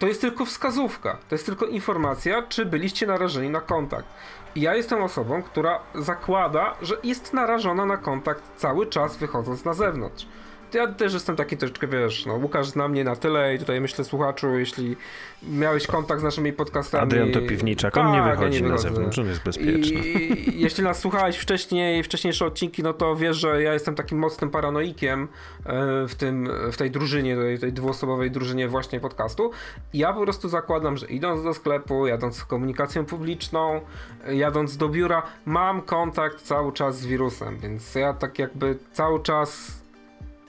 To 0.00 0.06
jest 0.06 0.20
tylko 0.20 0.44
wskazówka, 0.44 1.18
to 1.28 1.34
jest 1.34 1.46
tylko 1.46 1.66
informacja, 1.66 2.42
czy 2.42 2.66
byliście 2.66 3.06
narażeni 3.06 3.50
na 3.50 3.60
kontakt. 3.60 4.08
Ja 4.56 4.74
jestem 4.74 5.02
osobą, 5.02 5.42
która 5.42 5.80
zakłada, 5.94 6.74
że 6.82 6.96
jest 7.04 7.32
narażona 7.32 7.86
na 7.86 7.96
kontakt 7.96 8.42
cały 8.56 8.86
czas 8.86 9.16
wychodząc 9.16 9.64
na 9.64 9.74
zewnątrz 9.74 10.26
ja 10.74 10.86
też 10.86 11.14
jestem 11.14 11.36
taki 11.36 11.56
troszeczkę, 11.56 11.86
wiesz, 11.86 12.26
no 12.26 12.34
Łukasz 12.34 12.68
zna 12.68 12.88
mnie 12.88 13.04
na 13.04 13.16
tyle 13.16 13.54
i 13.54 13.58
tutaj 13.58 13.80
myślę 13.80 14.04
słuchaczu, 14.04 14.58
jeśli 14.58 14.96
miałeś 15.42 15.86
kontakt 15.86 16.20
z 16.20 16.24
naszymi 16.24 16.52
podcastami... 16.52 17.02
Adrian 17.02 17.32
to 17.32 17.40
piwniczak, 17.40 17.96
on 17.96 18.04
tak, 18.04 18.12
nie 18.14 18.30
wychodzi 18.30 18.56
ja 18.56 18.64
nie 18.64 18.72
na 18.72 18.78
zewnątrz, 18.78 19.18
on 19.18 19.26
jest 19.26 19.42
bezpieczny. 19.42 20.00
I 20.00 20.60
jeśli 20.62 20.84
nas 20.84 20.98
słuchałeś 20.98 21.36
wcześniej, 21.36 22.02
wcześniejsze 22.02 22.46
odcinki, 22.46 22.82
no 22.82 22.92
to 22.92 23.16
wiesz, 23.16 23.36
że 23.36 23.62
ja 23.62 23.72
jestem 23.72 23.94
takim 23.94 24.18
mocnym 24.18 24.50
paranoikiem 24.50 25.28
e, 25.66 26.08
w 26.08 26.14
tym, 26.14 26.48
w 26.72 26.76
tej 26.76 26.90
drużynie, 26.90 27.36
tej, 27.36 27.58
tej 27.58 27.72
dwuosobowej 27.72 28.30
drużynie 28.30 28.68
właśnie 28.68 29.00
podcastu. 29.00 29.50
I 29.92 29.98
ja 29.98 30.12
po 30.12 30.22
prostu 30.22 30.48
zakładam, 30.48 30.96
że 30.96 31.06
idąc 31.06 31.44
do 31.44 31.54
sklepu, 31.54 32.06
jadąc 32.06 32.36
z 32.36 32.44
komunikacją 32.44 33.04
publiczną, 33.04 33.80
jadąc 34.28 34.76
do 34.76 34.88
biura, 34.88 35.22
mam 35.46 35.82
kontakt 35.82 36.42
cały 36.42 36.72
czas 36.72 36.98
z 36.98 37.06
wirusem, 37.06 37.58
więc 37.58 37.94
ja 37.94 38.14
tak 38.14 38.38
jakby 38.38 38.76
cały 38.92 39.22
czas 39.22 39.80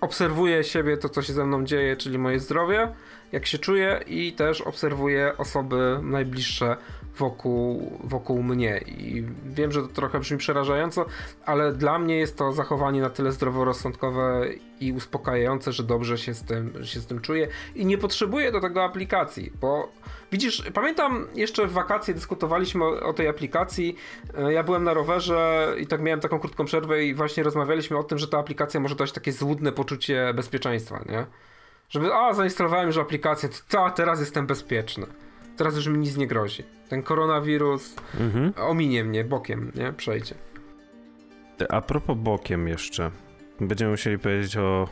obserwuję 0.02 0.64
siebie, 0.64 0.98
to 0.98 1.10
co 1.10 1.22
się 1.22 1.34
ze 1.34 1.46
mną 1.46 1.66
dzieje, 1.66 1.98
czyli 1.98 2.18
moje 2.18 2.40
zdrowie, 2.40 2.94
jak 3.32 3.46
się 3.46 3.58
czuję 3.58 4.00
i 4.08 4.34
też 4.34 4.62
obserwuję 4.62 5.34
osoby 5.38 6.00
najbliższe 6.02 6.78
wokół, 7.18 8.00
wokół 8.04 8.44
mnie. 8.44 8.82
I 8.88 9.24
wiem, 9.46 9.72
że 9.72 9.82
to 9.82 9.88
trochę 9.88 10.20
brzmi 10.20 10.38
przerażająco, 10.38 11.06
ale 11.46 11.74
dla 11.74 12.00
mnie 12.00 12.18
jest 12.18 12.38
to 12.38 12.52
zachowanie 12.52 13.02
na 13.02 13.10
tyle 13.10 13.32
zdroworozsądkowe 13.32 14.48
i 14.80 14.92
uspokajające, 14.92 15.72
że 15.72 15.84
dobrze 15.84 16.18
się 16.18 16.34
z 16.34 16.44
tym, 16.44 16.86
się 16.86 17.00
z 17.00 17.06
tym 17.06 17.22
czuję 17.22 17.48
i 17.76 17.86
nie 17.86 17.98
potrzebuję 17.98 18.52
do 18.52 18.62
tego 18.62 18.84
aplikacji, 18.84 19.52
bo 19.62 19.92
widzisz, 20.32 20.64
pamiętam 20.74 21.28
jeszcze 21.36 21.68
w 21.68 21.72
wakacje 21.72 22.14
dyskutowaliśmy 22.14 22.86
o, 22.86 23.00
o 23.00 23.14
tej 23.14 23.28
aplikacji. 23.28 23.96
E, 24.38 24.54
ja 24.54 24.64
byłem 24.64 24.84
na 24.84 24.94
rowerze 24.94 25.68
i 25.80 25.88
tak 25.88 26.02
miałem 26.02 26.20
taką 26.20 26.40
krótką 26.40 26.66
przerwę 26.66 27.04
i 27.04 27.14
właśnie 27.14 27.44
rozmawialiśmy 27.44 27.98
o 27.98 28.04
tym, 28.04 28.18
że 28.18 28.28
ta 28.28 28.40
aplikacja 28.40 28.80
może 28.80 28.96
dać 28.96 29.12
takie 29.12 29.32
złudne 29.32 29.72
poczucie 29.72 30.34
bezpieczeństwa, 30.34 31.04
nie? 31.10 31.26
Żeby, 31.92 32.14
a, 32.14 32.34
zainstalowałem 32.34 32.88
już 32.88 32.98
aplikację, 32.98 33.50
to 33.70 33.90
teraz 33.90 34.20
jestem 34.20 34.48
bezpieczny. 34.48 35.06
Teraz 35.58 35.76
już 35.76 35.88
mi 35.88 35.98
nic 35.98 36.18
nie 36.18 36.28
grozi. 36.28 36.64
Ten 36.90 37.04
koronawirus 37.04 37.96
mhm. 38.20 38.54
ominie 38.58 39.04
mnie 39.04 39.24
bokiem, 39.24 39.72
nie? 39.76 39.94
Przejdzie. 39.94 40.36
A 41.70 41.82
propos 41.82 42.18
bokiem 42.18 42.68
jeszcze. 42.68 43.12
Będziemy 43.60 43.92
musieli 43.92 44.20
powiedzieć 44.20 44.58
o 44.58 44.88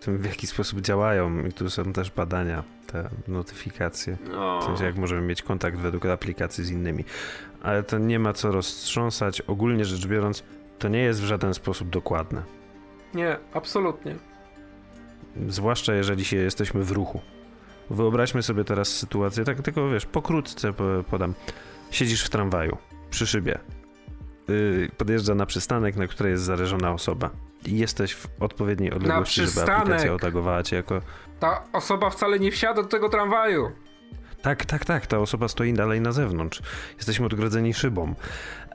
tym, 0.00 0.18
w 0.18 0.24
jaki 0.24 0.46
sposób 0.46 0.80
działają. 0.80 1.46
I 1.46 1.52
tu 1.52 1.70
są 1.70 1.92
też 1.92 2.10
badania, 2.10 2.62
te 2.86 3.08
notyfikacje. 3.28 4.16
W 4.60 4.64
sensie, 4.64 4.84
jak 4.84 4.96
możemy 4.96 5.20
mieć 5.20 5.42
kontakt 5.42 5.78
według 5.78 6.06
aplikacji 6.06 6.64
z 6.64 6.70
innymi. 6.70 7.04
Ale 7.62 7.82
to 7.82 7.98
nie 7.98 8.18
ma 8.18 8.32
co 8.32 8.52
roztrząsać. 8.52 9.40
Ogólnie 9.40 9.84
rzecz 9.84 10.06
biorąc, 10.06 10.44
to 10.78 10.88
nie 10.88 11.02
jest 11.02 11.20
w 11.20 11.24
żaden 11.24 11.54
sposób 11.54 11.88
dokładne. 11.88 12.42
Nie, 13.14 13.36
absolutnie. 13.52 14.27
Zwłaszcza 15.48 15.94
jeżeli 15.94 16.24
się 16.24 16.36
jesteśmy 16.36 16.84
w 16.84 16.90
ruchu. 16.90 17.20
Wyobraźmy 17.90 18.42
sobie 18.42 18.64
teraz 18.64 18.88
sytuację, 18.88 19.44
tak 19.44 19.62
tylko 19.62 19.90
wiesz, 19.90 20.06
pokrótce 20.06 20.72
podam. 21.10 21.34
Siedzisz 21.90 22.24
w 22.24 22.30
tramwaju, 22.30 22.76
przy 23.10 23.26
szybie. 23.26 23.58
Yy, 24.48 24.90
podjeżdża 24.96 25.34
na 25.34 25.46
przystanek, 25.46 25.96
na 25.96 26.06
której 26.06 26.30
jest 26.32 26.44
zależona 26.44 26.92
osoba. 26.92 27.30
I 27.66 27.78
jesteś 27.78 28.14
w 28.14 28.28
odpowiedniej 28.40 28.92
odległości, 28.92 29.46
żeby 29.46 29.72
aplikacja 29.72 30.14
otagowała 30.14 30.62
cię 30.62 30.76
jako... 30.76 31.00
Ta 31.40 31.64
osoba 31.72 32.10
wcale 32.10 32.38
nie 32.38 32.50
wsiada 32.52 32.82
do 32.82 32.88
tego 32.88 33.08
tramwaju. 33.08 33.72
Tak, 34.42 34.64
tak, 34.64 34.84
tak, 34.84 35.06
ta 35.06 35.18
osoba 35.18 35.48
stoi 35.48 35.72
dalej 35.72 36.00
na 36.00 36.12
zewnątrz. 36.12 36.62
Jesteśmy 36.96 37.26
odgrodzeni 37.26 37.74
szybą. 37.74 38.14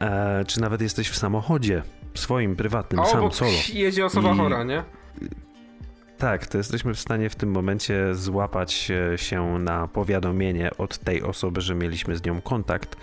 E, 0.01 0.43
czy 0.47 0.61
nawet 0.61 0.81
jesteś 0.81 1.09
w 1.09 1.15
samochodzie, 1.15 1.83
swoim, 2.13 2.55
prywatnym, 2.55 2.99
A 2.99 3.05
sam, 3.05 3.19
obok 3.19 3.35
solo. 3.35 3.51
jedzie 3.73 4.05
osoba 4.05 4.33
I- 4.33 4.37
chora, 4.37 4.63
nie? 4.63 4.83
Tak, 6.23 6.47
to 6.47 6.57
jesteśmy 6.57 6.93
w 6.93 6.99
stanie 6.99 7.29
w 7.29 7.35
tym 7.35 7.51
momencie 7.51 8.15
złapać 8.15 8.91
e, 8.91 9.17
się 9.17 9.59
na 9.59 9.87
powiadomienie 9.87 10.77
od 10.77 10.97
tej 10.97 11.23
osoby, 11.23 11.61
że 11.61 11.75
mieliśmy 11.75 12.15
z 12.15 12.23
nią 12.23 12.41
kontakt 12.41 12.95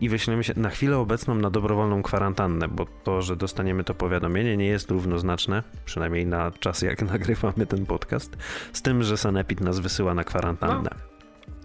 i 0.00 0.08
wyślemy 0.08 0.44
się 0.44 0.52
na 0.56 0.70
chwilę 0.70 0.98
obecną 0.98 1.34
na 1.34 1.50
dobrowolną 1.50 2.02
kwarantannę, 2.02 2.68
bo 2.68 2.86
to, 3.04 3.22
że 3.22 3.36
dostaniemy 3.36 3.84
to 3.84 3.94
powiadomienie 3.94 4.56
nie 4.56 4.66
jest 4.66 4.90
równoznaczne, 4.90 5.62
przynajmniej 5.84 6.26
na 6.26 6.50
czas 6.50 6.82
jak 6.82 7.02
nagrywamy 7.12 7.66
ten 7.66 7.86
podcast, 7.86 8.36
z 8.72 8.82
tym, 8.82 9.02
że 9.02 9.16
Sanepid 9.16 9.60
nas 9.60 9.78
wysyła 9.78 10.14
na 10.14 10.24
kwarantannę. 10.24 11.09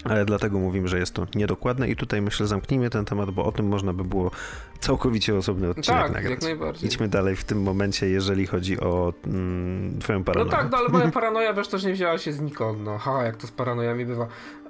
Ale 0.10 0.26
dlatego 0.26 0.60
mówimy, 0.60 0.88
że 0.88 1.00
jest 1.00 1.14
to 1.14 1.28
niedokładne 1.36 1.88
i 1.90 1.96
tutaj 1.96 2.22
myślę 2.22 2.48
zamknijmy 2.48 2.90
ten 2.90 3.06
temat, 3.06 3.32
bo 3.32 3.46
o 3.46 3.52
tym 3.52 3.68
można 3.68 3.94
by 3.94 4.04
było 4.04 4.32
całkowicie 4.80 5.36
osobny 5.36 5.70
odcinek 5.70 6.02
Tak, 6.02 6.12
nagrać. 6.14 6.32
jak 6.32 6.42
najbardziej. 6.42 6.88
Idźmy 6.90 7.08
dalej 7.08 7.36
w 7.36 7.44
tym 7.44 7.62
momencie, 7.64 8.08
jeżeli 8.10 8.48
chodzi 8.48 8.80
o 8.80 9.14
mm, 9.28 10.00
twoją 10.00 10.20
No 10.20 10.26
paranoję. 10.26 10.52
tak, 10.52 10.72
no 10.72 10.78
ale 10.78 10.90
moja 10.90 11.12
paranoja, 11.22 11.54
wiesz, 11.54 11.68
też 11.68 11.84
nie 11.84 11.94
wzięła 11.94 12.18
się 12.18 12.34
znikąd, 12.34 12.80
no 12.84 12.98
ha, 12.98 13.24
jak 13.24 13.36
to 13.38 13.48
z 13.48 13.52
paranojami 13.52 14.06
bywa. 14.06 14.28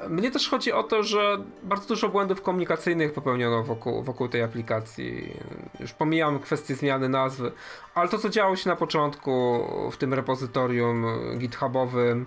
Mnie 0.10 0.32
też 0.32 0.50
chodzi 0.50 0.71
o 0.71 0.84
to, 0.84 1.04
że 1.04 1.38
bardzo 1.63 1.88
dużo 1.88 2.10
błędów 2.10 2.41
komunikacyjnych 2.41 3.13
popełniono 3.13 3.63
wokół, 3.63 4.04
wokół 4.04 4.28
tej 4.28 4.43
aplikacji. 4.43 5.32
Już 5.80 5.93
pomijam 5.93 6.39
kwestię 6.39 6.76
zmiany 6.76 7.10
nazwy, 7.10 7.52
ale 7.95 8.10
to, 8.10 8.17
co 8.17 8.30
działo 8.30 8.56
się 8.56 8.69
na 8.69 8.76
początku 8.76 9.60
w 9.91 9.98
tym 9.98 10.13
repozytorium 10.13 11.06
githubowym, 11.38 12.26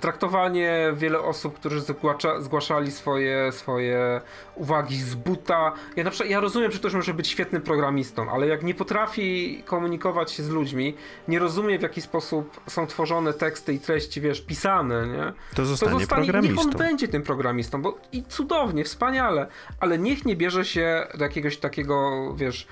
traktowanie 0.00 0.92
wiele 0.96 1.20
osób, 1.20 1.54
którzy 1.58 1.80
zgłasza, 1.80 2.40
zgłaszali 2.40 2.90
swoje, 2.92 3.52
swoje 3.52 4.20
uwagi 4.54 4.96
z 4.96 5.14
buta. 5.14 5.72
Ja, 5.96 6.04
na 6.04 6.10
przykład, 6.10 6.30
ja 6.30 6.40
rozumiem, 6.40 6.72
że 6.72 6.78
ktoś 6.78 6.94
może 6.94 7.14
być 7.14 7.28
świetnym 7.28 7.62
programistą, 7.62 8.30
ale 8.30 8.46
jak 8.46 8.62
nie 8.62 8.74
potrafi 8.74 9.62
komunikować 9.64 10.32
się 10.32 10.42
z 10.42 10.48
ludźmi, 10.50 10.94
nie 11.28 11.38
rozumie 11.38 11.78
w 11.78 11.82
jaki 11.82 12.00
sposób 12.00 12.60
są 12.66 12.86
tworzone 12.86 13.32
teksty 13.32 13.72
i 13.72 13.78
treści, 13.80 14.20
wiesz, 14.20 14.40
pisane, 14.40 15.06
nie? 15.06 15.32
To 15.50 15.56
To 15.56 15.64
zostanie, 15.66 15.92
zostanie, 16.00 16.22
niech 16.22 16.32
programistą. 16.32 16.70
on 16.70 16.78
będzie 16.78 17.08
tym 17.08 17.22
programistą, 17.22 17.82
bo 17.82 17.98
i 18.12 18.22
cudownie, 18.24 18.84
wspaniale, 18.84 19.46
ale 19.80 19.98
niech 19.98 20.24
nie 20.24 20.36
bierze 20.36 20.64
się 20.64 21.06
do 21.18 21.24
jakiegoś 21.24 21.56
takiego, 21.56 22.10
wiesz, 22.36 22.66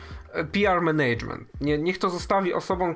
PR 0.53 0.81
management. 0.83 1.49
Nie, 1.61 1.79
niech 1.79 1.99
to 1.99 2.11
zostawi 2.11 2.55
osobom, 2.55 2.95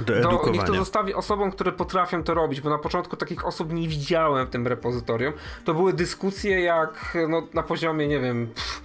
Do 0.00 0.50
niech 0.52 0.64
to 0.64 0.74
zostawi 0.74 1.14
osobom, 1.14 1.50
które 1.52 1.72
potrafią 1.72 2.22
to 2.22 2.34
robić, 2.34 2.60
bo 2.60 2.70
na 2.70 2.78
początku 2.78 3.16
takich 3.16 3.46
osób 3.46 3.72
nie 3.72 3.88
widziałem 3.88 4.46
w 4.46 4.50
tym 4.50 4.66
repozytorium. 4.66 5.32
To 5.64 5.74
były 5.74 5.92
dyskusje 5.92 6.60
jak 6.60 7.18
no, 7.28 7.42
na 7.54 7.62
poziomie, 7.62 8.08
nie 8.08 8.20
wiem, 8.20 8.46
pff, 8.54 8.82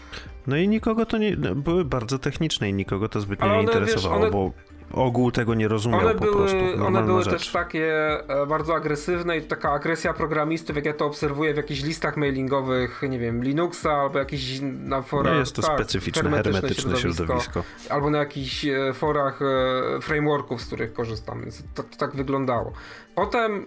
No 0.48 0.58
i 0.58 0.68
nikogo 0.68 1.06
to 1.06 1.18
nie. 1.18 1.36
no, 1.36 1.56
Były 1.56 1.86
bardzo 1.86 2.20
techniczne 2.20 2.70
i 2.70 2.74
nikogo 2.74 3.10
to 3.10 3.22
zbytnio 3.22 3.48
nie 3.48 3.54
one, 3.54 3.62
wiesz, 3.64 3.76
interesowało, 3.76 4.22
one- 4.22 4.32
bo 4.32 4.52
ogół 4.96 5.32
tego 5.32 5.54
nie 5.54 5.68
rozumiał 5.68 6.00
One 6.00 6.14
po 6.16 6.20
były, 6.20 6.36
prostu. 6.36 6.86
one 6.86 7.04
były 7.04 7.24
rzecz. 7.24 7.34
też 7.34 7.52
takie 7.52 7.94
e, 8.30 8.46
bardzo 8.48 8.76
agresywne 8.76 9.38
i 9.38 9.42
taka 9.42 9.72
agresja 9.72 10.14
programistów, 10.14 10.76
jak 10.76 10.86
ja 10.86 10.94
to 10.94 11.06
obserwuję 11.06 11.54
w 11.54 11.58
jakichś 11.58 11.84
listach 11.84 12.18
mailingowych, 12.18 13.02
nie 13.10 13.20
wiem, 13.20 13.44
Linuxa 13.44 13.88
albo 13.94 14.20
jakichś 14.20 14.60
na 14.62 15.02
forach. 15.02 15.34
No 15.34 15.40
jest 15.40 15.56
to 15.56 15.62
tak, 15.62 15.76
specyficzne, 15.76 16.30
hermetyczne 16.30 16.98
środowisko. 16.98 17.64
Albo 17.90 18.10
na 18.10 18.18
jakichś 18.18 18.66
e, 18.66 18.94
forach 18.94 19.40
e, 19.42 20.02
frameworków, 20.02 20.62
z 20.62 20.66
których 20.66 20.94
korzystam, 20.94 21.42
więc 21.42 21.64
to, 21.74 21.84
to 21.84 21.98
tak 21.98 22.16
wyglądało. 22.16 22.72
Potem 23.16 23.66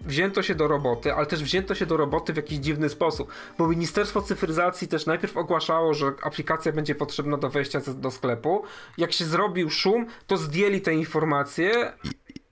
wzięto 0.00 0.42
się 0.42 0.54
do 0.54 0.68
roboty, 0.68 1.14
ale 1.14 1.26
też 1.26 1.42
wzięto 1.42 1.74
się 1.74 1.86
do 1.86 1.96
roboty 1.96 2.32
w 2.32 2.36
jakiś 2.36 2.58
dziwny 2.58 2.88
sposób, 2.88 3.32
bo 3.58 3.68
Ministerstwo 3.68 4.22
Cyfryzacji 4.22 4.88
też 4.88 5.06
najpierw 5.06 5.36
ogłaszało, 5.36 5.94
że 5.94 6.12
aplikacja 6.22 6.72
będzie 6.72 6.94
potrzebna 6.94 7.36
do 7.36 7.50
wejścia 7.50 7.80
do 7.94 8.10
sklepu. 8.10 8.62
Jak 8.98 9.12
się 9.12 9.24
zrobił 9.24 9.70
szum, 9.70 10.06
to 10.26 10.36
zdjęli 10.36 10.80
te 10.80 10.94
informacje 10.94 11.92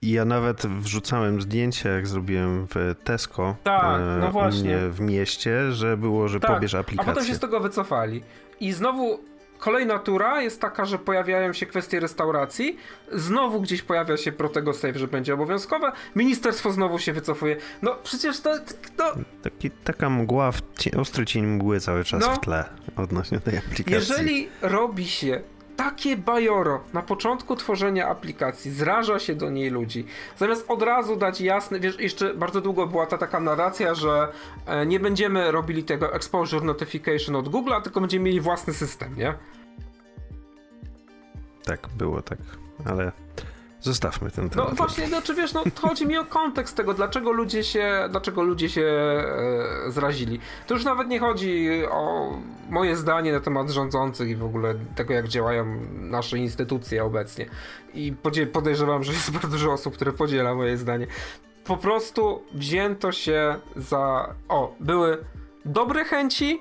ja 0.01 0.25
nawet 0.25 0.65
wrzucałem 0.65 1.41
zdjęcia, 1.41 1.89
jak 1.89 2.07
zrobiłem 2.07 2.67
w 2.67 2.95
Tesco 3.03 3.55
Tak, 3.63 4.01
e, 4.01 4.17
no 4.21 4.31
właśnie. 4.31 4.77
w 4.89 4.99
mieście, 4.99 5.71
że 5.71 5.97
było, 5.97 6.27
że 6.27 6.39
pobierz 6.39 6.75
a 6.75 6.79
aplikację. 6.79 7.13
potem 7.13 7.27
się 7.27 7.35
z 7.35 7.39
tego 7.39 7.59
wycofali. 7.59 8.23
I 8.59 8.71
znowu 8.71 9.19
kolejna 9.59 9.99
tura 9.99 10.41
jest 10.41 10.61
taka, 10.61 10.85
że 10.85 10.99
pojawiają 10.99 11.53
się 11.53 11.65
kwestie 11.65 11.99
restauracji, 11.99 12.77
znowu 13.11 13.61
gdzieś 13.61 13.81
pojawia 13.81 14.17
się 14.17 14.31
protego 14.31 14.73
save, 14.73 14.95
że 14.97 15.07
będzie 15.07 15.33
obowiązkowe, 15.33 15.91
ministerstwo 16.15 16.71
znowu 16.71 16.99
się 16.99 17.13
wycofuje. 17.13 17.57
No 17.81 17.95
przecież 18.03 18.39
to, 18.39 18.49
no, 18.97 19.05
Taki, 19.43 19.71
taka 19.71 20.09
mgła, 20.09 20.51
w 20.51 20.61
cie, 20.77 20.91
ostry 20.97 21.25
cień 21.25 21.45
mgły 21.45 21.79
cały 21.79 22.03
czas 22.03 22.21
No. 22.21 22.35
w 22.35 22.39
tle 22.39 22.65
odnośnie 22.95 23.39
tej 23.39 23.57
aplikacji. 23.57 23.93
jeżeli 23.93 24.49
robi 24.61 25.07
się 25.07 25.41
takie 25.79 26.17
bajoro 26.17 26.83
na 26.93 27.01
początku 27.01 27.55
tworzenia 27.55 28.07
aplikacji, 28.07 28.71
zraża 28.71 29.19
się 29.19 29.35
do 29.35 29.49
niej 29.49 29.69
ludzi, 29.69 30.05
zamiast 30.37 30.65
od 30.67 30.81
razu 30.81 31.15
dać 31.15 31.41
jasny, 31.41 31.79
wiesz, 31.79 31.99
jeszcze 31.99 32.33
bardzo 32.33 32.61
długo 32.61 32.87
była 32.87 33.05
ta 33.05 33.17
taka 33.17 33.39
narracja, 33.39 33.95
że 33.95 34.27
e, 34.65 34.85
nie 34.85 34.99
będziemy 34.99 35.51
robili 35.51 35.83
tego 35.83 36.13
exposure 36.13 36.65
notification 36.65 37.35
od 37.35 37.49
Google'a, 37.49 37.81
tylko 37.81 38.01
będziemy 38.01 38.25
mieli 38.25 38.41
własny 38.41 38.73
system, 38.73 39.15
nie? 39.17 39.33
Tak, 41.63 41.87
było 41.97 42.21
tak, 42.21 42.39
ale 42.85 43.11
zostawmy 43.81 44.31
ten 44.31 44.43
No 44.45 44.49
temat. 44.49 44.75
właśnie, 44.77 45.07
znaczy 45.07 45.35
wiesz, 45.35 45.53
no 45.53 45.63
chodzi 45.81 46.07
mi 46.07 46.17
o 46.17 46.25
kontekst 46.25 46.77
tego, 46.77 46.93
dlaczego 46.93 47.31
ludzie 47.31 47.63
się, 47.63 48.07
dlaczego 48.09 48.43
ludzie 48.43 48.69
się 48.69 48.81
e, 49.87 49.91
zrazili. 49.91 50.39
To 50.67 50.73
już 50.73 50.83
nawet 50.85 51.07
nie 51.07 51.19
chodzi 51.19 51.69
o 51.91 52.31
moje 52.69 52.95
zdanie 52.95 53.31
na 53.33 53.39
temat 53.39 53.69
rządzących 53.69 54.29
i 54.29 54.35
w 54.35 54.43
ogóle 54.43 54.75
tego, 54.95 55.13
jak 55.13 55.27
działają 55.27 55.65
nasze 55.91 56.37
instytucje 56.37 57.03
obecnie. 57.03 57.45
I 57.93 58.13
podejrzewam, 58.53 59.03
że 59.03 59.11
jest 59.13 59.31
bardzo 59.31 59.47
dużo 59.47 59.71
osób, 59.73 59.93
które 59.95 60.13
podziela 60.13 60.55
moje 60.55 60.77
zdanie. 60.77 61.07
Po 61.65 61.77
prostu 61.77 62.43
wzięto 62.53 63.11
się 63.11 63.55
za... 63.75 64.33
O, 64.49 64.75
były 64.79 65.17
dobre 65.65 66.03
chęci, 66.05 66.59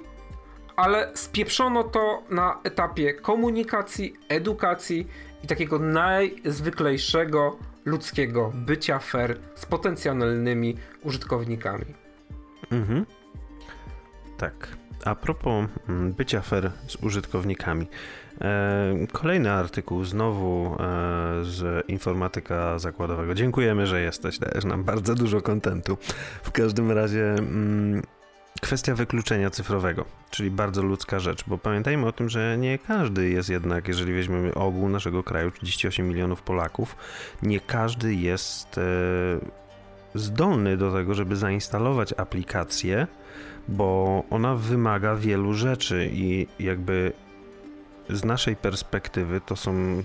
ale 0.76 1.10
spieprzono 1.14 1.84
to 1.84 2.22
na 2.30 2.60
etapie 2.64 3.14
komunikacji, 3.14 4.14
edukacji 4.28 5.08
i 5.44 5.46
takiego 5.46 5.78
najzwyklejszego 5.78 7.56
ludzkiego 7.84 8.52
bycia 8.54 8.98
fair 8.98 9.36
z 9.54 9.66
potencjalnymi 9.66 10.76
użytkownikami. 11.02 11.84
Mhm. 12.70 13.06
Tak. 14.36 14.68
A 15.04 15.14
propos 15.14 15.66
mm, 15.88 16.12
bycia 16.12 16.40
fair 16.40 16.72
z 16.86 16.96
użytkownikami. 16.96 17.86
E, 18.40 19.06
kolejny 19.12 19.50
artykuł 19.50 20.04
znowu 20.04 20.66
e, 20.66 20.76
z 21.44 21.88
informatyka 21.88 22.78
zakładowego. 22.78 23.34
Dziękujemy, 23.34 23.86
że 23.86 24.00
jesteś. 24.00 24.38
Dajesz 24.38 24.64
nam 24.64 24.84
bardzo 24.84 25.14
dużo 25.14 25.40
kontentu. 25.40 25.96
W 26.42 26.50
każdym 26.50 26.90
razie 26.90 27.24
mm, 27.24 28.02
kwestia 28.60 28.94
wykluczenia 28.94 29.50
cyfrowego, 29.50 30.04
czyli 30.30 30.50
bardzo 30.50 30.82
ludzka 30.82 31.18
rzecz, 31.18 31.44
bo 31.46 31.58
pamiętajmy 31.58 32.06
o 32.06 32.12
tym, 32.12 32.28
że 32.28 32.58
nie 32.58 32.78
każdy 32.78 33.28
jest 33.28 33.48
jednak, 33.48 33.88
jeżeli 33.88 34.12
weźmiemy 34.12 34.54
ogół 34.54 34.88
naszego 34.88 35.22
kraju, 35.22 35.50
38 35.50 36.08
milionów 36.08 36.42
Polaków, 36.42 36.96
nie 37.42 37.60
każdy 37.60 38.14
jest 38.14 38.78
e, 38.78 38.82
zdolny 40.14 40.76
do 40.76 40.92
tego, 40.92 41.14
żeby 41.14 41.36
zainstalować 41.36 42.14
aplikację, 42.16 43.06
bo 43.68 44.22
ona 44.30 44.54
wymaga 44.54 45.14
wielu 45.14 45.54
rzeczy 45.54 46.10
i 46.12 46.46
jakby 46.58 47.12
z 48.10 48.24
naszej 48.24 48.56
perspektywy 48.56 49.40
to 49.46 49.56
są 49.56 50.02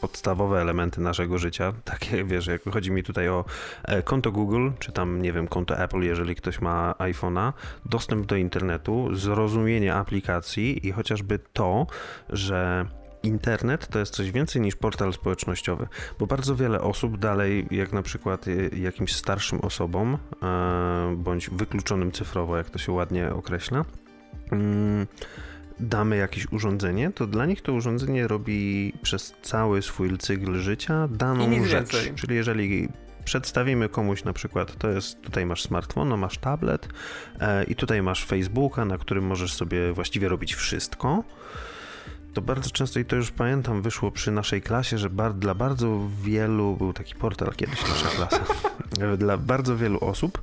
podstawowe 0.00 0.60
elementy 0.60 1.00
naszego 1.00 1.38
życia. 1.38 1.72
Takie, 1.84 2.24
wiesz, 2.24 2.46
jak 2.46 2.62
chodzi 2.62 2.90
mi 2.90 3.02
tutaj 3.02 3.28
o 3.28 3.44
e, 3.84 4.02
konto 4.02 4.32
Google, 4.32 4.70
czy 4.78 4.92
tam, 4.92 5.22
nie 5.22 5.32
wiem, 5.32 5.48
konto 5.48 5.78
Apple, 5.78 6.00
jeżeli 6.00 6.34
ktoś 6.34 6.60
ma 6.60 6.94
iPhone'a, 6.98 7.52
dostęp 7.84 8.26
do 8.26 8.36
internetu, 8.36 9.14
zrozumienie 9.14 9.94
aplikacji 9.94 10.86
i 10.86 10.92
chociażby 10.92 11.38
to, 11.52 11.86
że 12.28 12.86
internet 13.22 13.88
to 13.88 13.98
jest 13.98 14.14
coś 14.14 14.30
więcej 14.30 14.62
niż 14.62 14.76
portal 14.76 15.12
społecznościowy, 15.12 15.86
bo 16.18 16.26
bardzo 16.26 16.56
wiele 16.56 16.80
osób 16.80 17.18
dalej, 17.18 17.66
jak 17.70 17.92
na 17.92 18.02
przykład 18.02 18.48
y, 18.48 18.70
jakimś 18.76 19.16
starszym 19.16 19.60
osobom, 19.60 20.18
e, 20.42 21.14
bądź 21.16 21.50
wykluczonym 21.50 22.12
cyfrowo, 22.12 22.56
jak 22.56 22.70
to 22.70 22.78
się 22.78 22.92
ładnie 22.92 23.32
określa, 23.34 23.84
mm, 24.52 25.06
damy 25.80 26.16
jakieś 26.16 26.52
urządzenie, 26.52 27.10
to 27.14 27.26
dla 27.26 27.46
nich 27.46 27.62
to 27.62 27.72
urządzenie 27.72 28.28
robi 28.28 28.92
przez 29.02 29.34
cały 29.42 29.82
swój 29.82 30.18
cykl 30.18 30.58
życia 30.58 31.08
daną 31.08 31.64
rzecz. 31.64 31.72
więcej. 31.72 32.14
Czyli 32.14 32.34
jeżeli 32.34 32.88
przedstawimy 33.24 33.88
komuś 33.88 34.24
na 34.24 34.32
przykład, 34.32 34.76
to 34.78 34.88
jest, 34.88 35.20
tutaj 35.20 35.46
masz 35.46 35.62
smartfon, 35.62 36.08
no 36.08 36.16
masz 36.16 36.38
tablet 36.38 36.88
e, 37.40 37.64
i 37.64 37.74
tutaj 37.74 38.02
masz 38.02 38.24
Facebooka, 38.24 38.84
na 38.84 38.98
którym 38.98 39.24
możesz 39.24 39.54
sobie 39.54 39.92
właściwie 39.92 40.28
robić 40.28 40.54
wszystko, 40.54 41.24
to 42.34 42.42
bardzo 42.42 42.70
często, 42.70 43.00
i 43.00 43.04
to 43.04 43.16
już 43.16 43.30
pamiętam, 43.30 43.82
wyszło 43.82 44.10
przy 44.10 44.30
naszej 44.30 44.62
klasie, 44.62 44.98
że 44.98 45.10
bar, 45.10 45.34
dla 45.34 45.54
bardzo 45.54 46.08
wielu, 46.22 46.76
był 46.76 46.92
taki 46.92 47.14
portal 47.14 47.52
kiedyś, 47.56 47.88
nasza 47.88 48.08
klasa, 48.08 48.44
dla 49.18 49.36
bardzo 49.36 49.76
wielu 49.76 49.98
osób 50.00 50.42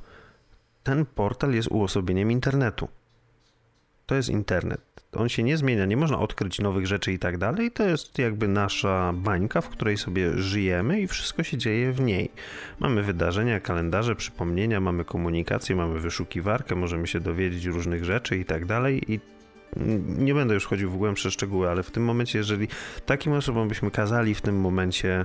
ten 0.82 1.06
portal 1.06 1.52
jest 1.54 1.68
uosobieniem 1.70 2.30
internetu. 2.30 2.88
To 4.08 4.14
jest 4.14 4.28
internet. 4.28 4.80
On 5.12 5.28
się 5.28 5.42
nie 5.42 5.56
zmienia, 5.56 5.84
nie 5.84 5.96
można 5.96 6.18
odkryć 6.18 6.58
nowych 6.58 6.86
rzeczy 6.86 7.12
i 7.12 7.18
tak 7.18 7.38
dalej. 7.38 7.70
To 7.70 7.88
jest 7.88 8.18
jakby 8.18 8.48
nasza 8.48 9.12
bańka, 9.16 9.60
w 9.60 9.68
której 9.68 9.96
sobie 9.96 10.38
żyjemy 10.38 11.00
i 11.00 11.06
wszystko 11.06 11.42
się 11.42 11.58
dzieje 11.58 11.92
w 11.92 12.00
niej. 12.00 12.30
Mamy 12.80 13.02
wydarzenia, 13.02 13.60
kalendarze, 13.60 14.16
przypomnienia, 14.16 14.80
mamy 14.80 15.04
komunikację, 15.04 15.76
mamy 15.76 16.00
wyszukiwarkę, 16.00 16.74
możemy 16.74 17.06
się 17.06 17.20
dowiedzieć 17.20 17.64
różnych 17.64 18.04
rzeczy 18.04 18.36
i 18.36 18.44
tak 18.44 18.66
dalej. 18.66 19.12
I 19.12 19.20
nie 20.18 20.34
będę 20.34 20.54
już 20.54 20.66
chodził 20.66 20.90
w 20.90 20.96
głębsze 20.96 21.30
szczegóły, 21.30 21.70
ale 21.70 21.82
w 21.82 21.90
tym 21.90 22.04
momencie, 22.04 22.38
jeżeli 22.38 22.68
takim 23.06 23.32
osobom 23.32 23.68
byśmy 23.68 23.90
kazali 23.90 24.34
w 24.34 24.40
tym 24.40 24.60
momencie 24.60 25.24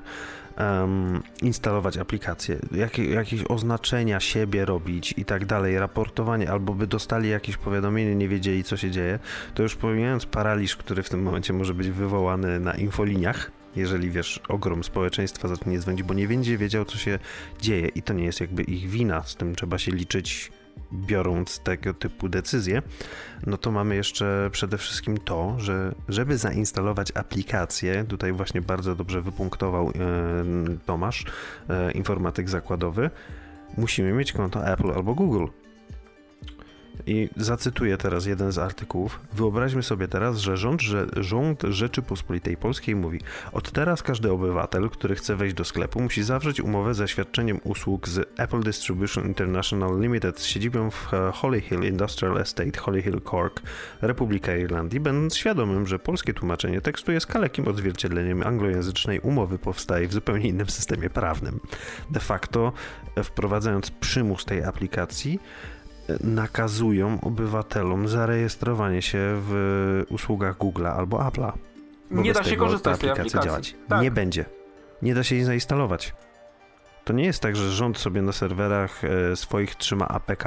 um, 0.58 1.21
instalować 1.41 1.97
aplikacje, 1.97 2.60
jakie, 2.71 3.06
jakieś 3.06 3.43
oznaczenia 3.49 4.19
siebie 4.19 4.65
robić 4.65 5.13
i 5.17 5.25
tak 5.25 5.45
dalej, 5.45 5.79
raportowanie, 5.79 6.51
albo 6.51 6.73
by 6.73 6.88
dostali 6.88 7.29
jakieś 7.29 7.58
powiadomienie, 7.58 8.15
nie 8.15 8.27
wiedzieli 8.27 8.63
co 8.63 8.77
się 8.77 8.91
dzieje, 8.91 9.19
to 9.53 9.63
już 9.63 9.75
pomijając 9.75 10.25
paraliż, 10.25 10.75
który 10.75 11.03
w 11.03 11.10
tym 11.10 11.23
momencie 11.23 11.53
może 11.53 11.73
być 11.73 11.89
wywołany 11.89 12.60
na 12.60 12.73
infoliniach, 12.73 13.51
jeżeli 13.75 14.12
wiesz, 14.12 14.39
ogrom 14.47 14.84
społeczeństwa 14.84 15.47
zacznie 15.47 15.79
dzwonić, 15.79 16.03
bo 16.03 16.13
nie 16.13 16.27
będzie 16.27 16.58
wiedział, 16.58 16.86
co 16.86 16.97
się 16.97 17.19
dzieje 17.62 17.88
i 17.88 18.01
to 18.01 18.13
nie 18.13 18.23
jest 18.23 18.41
jakby 18.41 18.63
ich 18.63 18.89
wina, 18.89 19.23
z 19.23 19.36
tym 19.36 19.56
trzeba 19.56 19.77
się 19.77 19.91
liczyć 19.91 20.51
biorąc 20.93 21.60
tego 21.60 21.93
typu 21.93 22.29
decyzje, 22.29 22.82
no 23.47 23.58
to 23.58 23.71
mamy 23.71 23.95
jeszcze 23.95 24.49
przede 24.51 24.77
wszystkim 24.77 25.17
to, 25.17 25.56
że 25.60 25.95
żeby 26.10 26.38
zainstalować 26.38 27.12
aplikację, 27.15 28.06
tutaj 28.08 28.34
właśnie 28.34 28.62
bardzo 28.62 28.95
dobrze 28.95 29.21
wypunktował 29.21 29.89
e, 29.89 29.91
Tomasz, 30.86 31.25
e, 31.69 31.91
informatyk 31.91 32.49
zakładowy, 32.49 33.10
musimy 33.77 34.13
mieć 34.13 34.34
konto 34.34 34.67
Apple 34.67 34.91
albo 34.91 35.15
Google. 35.15 35.45
I 37.08 37.29
zacytuję 37.38 37.97
teraz 37.97 38.25
jeden 38.25 38.51
z 38.51 38.58
artykułów. 38.58 39.19
Wyobraźmy 39.34 39.84
sobie 39.84 40.08
teraz, 40.08 40.38
że 40.38 40.58
rząd, 40.58 40.82
że 40.82 41.08
rząd 41.17 41.63
Rzeczypospolitej 41.63 42.58
Polskiej 42.58 42.95
mówi: 42.95 43.19
Od 43.51 43.71
teraz 43.71 44.03
każdy 44.03 44.32
obywatel, 44.32 44.89
który 44.89 45.15
chce 45.15 45.36
wejść 45.36 45.56
do 45.56 45.63
sklepu, 45.63 46.01
musi 46.01 46.23
zawrzeć 46.23 46.62
umowę 46.62 46.93
ze 46.93 47.08
świadczeniem 47.08 47.60
usług 47.63 48.08
z 48.08 48.29
Apple 48.38 48.60
Distribution 48.63 49.25
International 49.27 50.01
Limited 50.01 50.39
z 50.39 50.45
siedzibą 50.45 50.91
w 50.91 51.12
Holly 51.34 51.62
Hill 51.62 51.84
Industrial 51.84 52.38
Estate, 52.38 52.79
Holly 52.79 53.01
Hill 53.01 53.21
Cork, 53.32 53.62
Republika 54.01 54.56
Irlandii, 54.56 54.99
będąc 54.99 55.38
świadomym, 55.38 55.88
że 55.88 55.99
polskie 55.99 56.34
tłumaczenie 56.34 56.82
tekstu 56.82 57.12
jest 57.12 57.27
kalekim 57.27 57.67
odzwierciedleniem 57.67 58.43
anglojęzycznej 58.43 59.19
umowy 59.19 59.60
powstaje 59.60 60.08
w 60.08 60.13
zupełnie 60.13 60.47
innym 60.47 60.69
systemie 60.69 61.10
prawnym. 61.10 61.60
De 62.10 62.19
facto, 62.19 62.73
wprowadzając 63.23 63.91
przymus 63.91 64.45
tej 64.45 64.63
aplikacji, 64.63 65.39
nakazują 66.24 67.22
obywatelom 67.22 68.08
zarejestrowanie 68.08 69.02
się 69.02 69.20
w 69.22 70.04
usługach 70.10 70.58
Google'a 70.58 70.98
albo 70.98 71.18
Apple'a. 71.18 71.52
Nie 72.12 72.34
da 72.34 72.44
się 72.44 72.56
korzystać 72.56 72.98
z 72.98 73.00
tej 73.00 73.10
aplikacji. 73.10 73.50
Działać. 73.50 73.76
Tak. 73.89 74.02
Nie 74.02 74.12
będzie. 74.12 74.46
Nie 75.02 75.16
da 75.16 75.24
się 75.24 75.36
jej 75.36 75.44
zainstalować. 75.44 76.13
To 77.04 77.13
nie 77.13 77.26
jest 77.26 77.39
tak, 77.39 77.56
że 77.56 77.72
rząd 77.72 77.98
sobie 77.98 78.22
na 78.22 78.32
serwerach 78.32 79.02
e, 79.04 79.36
swoich 79.36 79.76
trzyma 79.76 80.08
APK, 80.08 80.44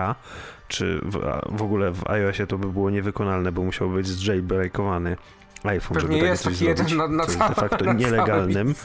czy 0.68 1.00
w, 1.02 1.40
w 1.48 1.62
ogóle 1.62 1.92
w 1.92 2.10
iOSie 2.10 2.46
to 2.46 2.58
by 2.58 2.72
było 2.72 2.90
niewykonalne, 2.90 3.52
bo 3.52 3.62
musiał 3.62 3.90
być 3.90 4.06
zjailbreakowany 4.06 5.16
iPhone, 5.64 6.00
Pewnie 6.00 6.16
żeby 6.16 6.28
jest 6.28 6.44
takie 6.44 6.56
coś 6.56 6.76
zrobić, 6.76 6.94
na, 6.94 7.08
na 7.08 7.24
jest 7.24 7.38
de 7.38 7.54
facto 7.54 7.92
nielegalnym. 7.92 8.74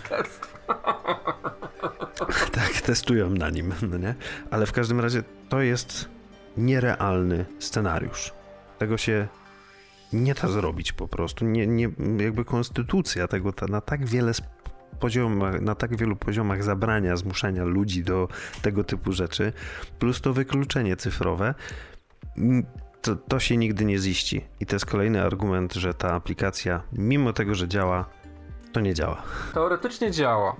tak, 2.52 2.82
testują 2.86 3.30
na 3.30 3.50
nim, 3.50 3.74
no 3.90 3.98
nie? 3.98 4.16
Ale 4.52 4.66
w 4.66 4.72
każdym 4.72 5.00
razie 5.00 5.24
to 5.50 5.62
jest 5.62 6.10
nierealny 6.58 7.46
scenariusz. 7.60 8.34
Tego 8.78 8.98
się 8.98 9.28
nie 10.14 10.34
da 10.34 10.48
zrobić 10.48 10.92
po 10.92 11.08
prostu. 11.08 11.46
Nie, 11.46 11.68
nie, 11.68 11.90
jakby 12.18 12.46
konstytucja 12.46 13.28
tego 13.28 13.54
ta, 13.54 13.68
na 13.68 13.82
tak 13.82 14.06
wiele 14.06 14.32
poziomach, 15.00 15.62
na 15.62 15.76
tak 15.76 15.96
wielu 15.98 16.16
poziomach 16.16 16.64
zabrania, 16.64 17.16
zmuszania 17.16 17.64
ludzi 17.64 18.04
do 18.04 18.28
tego 18.62 18.84
typu 18.84 19.14
rzeczy, 19.14 19.54
plus 20.00 20.22
to 20.22 20.34
wykluczenie 20.34 20.96
cyfrowe, 20.96 21.54
to, 23.02 23.16
to 23.16 23.40
się 23.40 23.58
nigdy 23.58 23.86
nie 23.86 23.98
ziści. 23.98 24.46
I 24.60 24.66
to 24.66 24.76
jest 24.76 24.86
kolejny 24.86 25.22
argument, 25.22 25.74
że 25.74 25.94
ta 25.94 26.14
aplikacja, 26.14 26.82
mimo 26.94 27.34
tego, 27.34 27.56
że 27.56 27.68
działa, 27.68 28.10
to 28.72 28.80
nie 28.80 28.94
działa. 28.94 29.24
Teoretycznie 29.54 30.12
działa, 30.12 30.56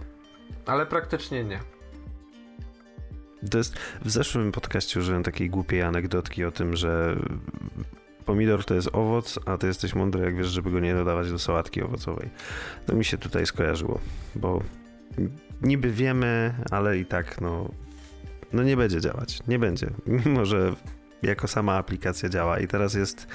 ale 0.66 0.86
praktycznie 0.86 1.44
nie. 1.44 1.60
To 3.50 3.58
jest, 3.58 3.76
w 4.06 4.12
zeszłym 4.12 4.52
podcaście 4.52 5.00
użyłem 5.00 5.24
takiej 5.24 5.50
głupiej 5.50 5.82
anegdotki 5.82 6.46
o 6.46 6.52
tym, 6.52 6.76
że 6.76 7.16
pomidor 8.26 8.66
to 8.66 8.76
jest 8.76 8.90
owoc, 8.94 9.40
a 9.46 9.58
ty 9.58 9.68
jesteś 9.68 9.96
mądry, 9.96 10.26
jak 10.26 10.36
wiesz, 10.36 10.48
żeby 10.48 10.72
go 10.72 10.80
nie 10.80 10.94
dodawać 10.94 11.32
do 11.32 11.40
sałatki 11.40 11.82
owocowej. 11.82 12.30
To 12.86 12.96
mi 12.96 13.06
się 13.06 13.18
tutaj 13.18 13.46
skojarzyło, 13.46 14.00
bo 14.36 14.64
niby 15.62 15.92
wiemy, 15.92 16.54
ale 16.72 16.98
i 16.98 17.06
tak, 17.06 17.42
no, 17.42 17.70
no 18.54 18.64
nie 18.64 18.78
będzie 18.78 19.02
działać. 19.02 19.40
Nie 19.48 19.60
będzie. 19.60 19.90
Mimo, 20.26 20.46
że 20.46 20.76
jako 21.22 21.48
sama 21.48 21.74
aplikacja 21.74 22.30
działa. 22.30 22.60
I 22.60 22.68
teraz 22.68 22.94
jest 22.94 23.28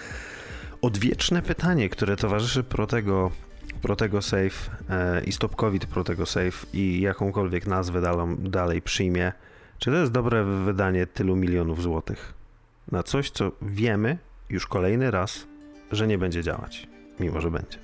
odwieczne 0.82 1.42
pytanie, 1.42 1.88
które 1.88 2.16
towarzyszy 2.16 2.64
Protego, 2.64 3.30
Protego 3.82 4.22
Safe 4.22 4.70
e, 4.90 5.24
i 5.24 5.32
Stop 5.32 5.56
COVID 5.56 5.86
Protego 5.86 6.26
Safe 6.26 6.66
i 6.72 7.00
jakąkolwiek 7.00 7.66
nazwę 7.66 8.00
dalą, 8.00 8.36
dalej 8.36 8.82
przyjmie 8.82 9.32
czy 9.78 9.90
to 9.90 9.96
jest 9.96 10.12
dobre 10.12 10.44
wydanie 10.44 11.06
tylu 11.06 11.36
milionów 11.36 11.82
złotych 11.82 12.34
na 12.92 13.02
coś, 13.02 13.30
co 13.30 13.52
wiemy 13.62 14.18
już 14.50 14.66
kolejny 14.66 15.10
raz, 15.10 15.46
że 15.92 16.06
nie 16.06 16.18
będzie 16.18 16.42
działać, 16.42 16.88
mimo 17.20 17.40
że 17.40 17.50
będzie? 17.50 17.78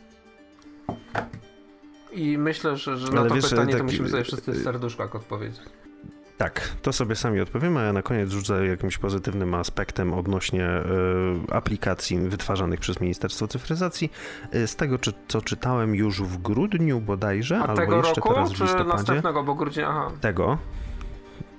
I 2.12 2.38
myślę, 2.38 2.76
że, 2.76 2.96
że 2.96 3.12
na 3.12 3.24
to 3.24 3.34
wiesz, 3.34 3.50
pytanie 3.50 3.72
tak, 3.72 3.78
to 3.78 3.84
musimy 3.84 4.08
sobie 4.08 4.24
wszyscy 4.24 4.52
w 4.52 4.62
serduszkach 4.62 5.16
odpowiedzieć. 5.16 5.60
Tak, 6.38 6.68
to 6.82 6.92
sobie 6.92 7.16
sami 7.16 7.40
odpowiemy, 7.40 7.80
a 7.80 7.82
ja 7.82 7.92
na 7.92 8.02
koniec 8.02 8.30
rzucę 8.30 8.66
jakimś 8.66 8.98
pozytywnym 8.98 9.54
aspektem 9.54 10.14
odnośnie 10.14 10.68
y, 11.48 11.54
aplikacji 11.54 12.18
wytwarzanych 12.18 12.80
przez 12.80 13.00
Ministerstwo 13.00 13.48
Cyfryzacji. 13.48 14.12
Y, 14.54 14.66
z 14.66 14.76
tego, 14.76 14.98
czy, 14.98 15.12
co 15.28 15.42
czytałem 15.42 15.94
już 15.94 16.22
w 16.22 16.38
grudniu 16.38 17.00
bodajże, 17.00 17.58
a 17.58 17.66
albo 17.66 17.96
jeszcze 17.96 18.14
roku, 18.14 18.34
teraz 18.34 18.52
w 18.52 18.60
listopadzie. 18.60 18.88
następnego, 18.88 19.42
bo 19.42 19.54
grudzień, 19.54 19.84
aha. 19.88 20.10
Tego, 20.20 20.58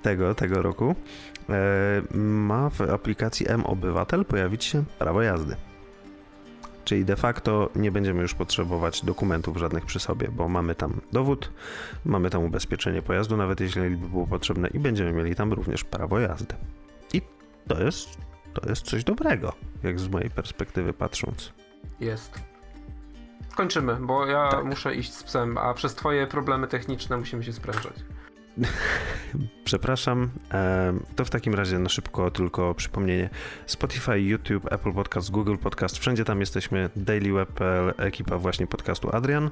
tego, 0.04 0.34
tego 0.34 0.62
roku 0.62 0.94
e, 1.48 2.16
ma 2.18 2.70
w 2.70 2.80
aplikacji 2.80 3.46
M-Obywatel 3.48 4.24
pojawić 4.24 4.64
się 4.64 4.84
prawo 4.98 5.22
jazdy. 5.22 5.56
Czyli 6.84 7.04
de 7.04 7.16
facto 7.16 7.70
nie 7.74 7.92
będziemy 7.92 8.22
już 8.22 8.34
potrzebować 8.34 9.04
dokumentów 9.04 9.56
żadnych 9.56 9.84
przy 9.84 10.00
sobie, 10.00 10.28
bo 10.28 10.48
mamy 10.48 10.74
tam 10.74 11.00
dowód, 11.12 11.50
mamy 12.04 12.30
tam 12.30 12.44
ubezpieczenie 12.44 13.02
pojazdu, 13.02 13.36
nawet 13.36 13.60
jeśli 13.60 13.96
by 13.96 14.08
było 14.08 14.26
potrzebne, 14.26 14.68
i 14.68 14.78
będziemy 14.78 15.12
mieli 15.12 15.34
tam 15.34 15.52
również 15.52 15.84
prawo 15.84 16.20
jazdy. 16.20 16.54
I 17.12 17.22
to 17.68 17.82
jest, 17.82 18.18
to 18.54 18.68
jest 18.68 18.82
coś 18.82 19.04
dobrego, 19.04 19.52
jak 19.82 20.00
z 20.00 20.08
mojej 20.08 20.30
perspektywy 20.30 20.92
patrząc. 20.92 21.52
Jest. 22.00 22.40
Kończymy, 23.54 23.96
bo 24.00 24.26
ja 24.26 24.48
tak. 24.48 24.64
muszę 24.64 24.94
iść 24.94 25.12
z 25.12 25.22
psem, 25.22 25.58
a 25.58 25.74
przez 25.74 25.94
twoje 25.94 26.26
problemy 26.26 26.68
techniczne 26.68 27.16
musimy 27.16 27.44
się 27.44 27.52
sprężać. 27.52 27.94
Przepraszam. 29.64 30.30
To 31.16 31.24
w 31.24 31.30
takim 31.30 31.54
razie 31.54 31.78
na 31.78 31.88
szybko 31.88 32.30
tylko 32.30 32.74
przypomnienie. 32.74 33.30
Spotify, 33.66 34.20
YouTube, 34.20 34.72
Apple 34.72 34.92
Podcast, 34.92 35.30
Google 35.30 35.56
Podcast, 35.56 35.98
wszędzie 35.98 36.24
tam 36.24 36.40
jesteśmy. 36.40 36.90
Daily 36.96 37.32
Web, 37.32 37.60
ekipa 37.98 38.38
właśnie 38.38 38.66
podcastu 38.66 39.16
Adrian. 39.16 39.50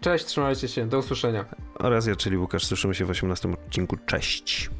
Cześć, 0.00 0.24
trzymajcie 0.24 0.68
się, 0.68 0.86
do 0.88 0.98
usłyszenia. 0.98 1.44
Oraz 1.74 2.06
ja, 2.06 2.16
czyli 2.16 2.38
Łukasz, 2.38 2.66
słyszymy 2.66 2.94
się 2.94 3.04
w 3.04 3.10
18 3.10 3.52
odcinku. 3.52 3.96
Cześć. 4.06 4.70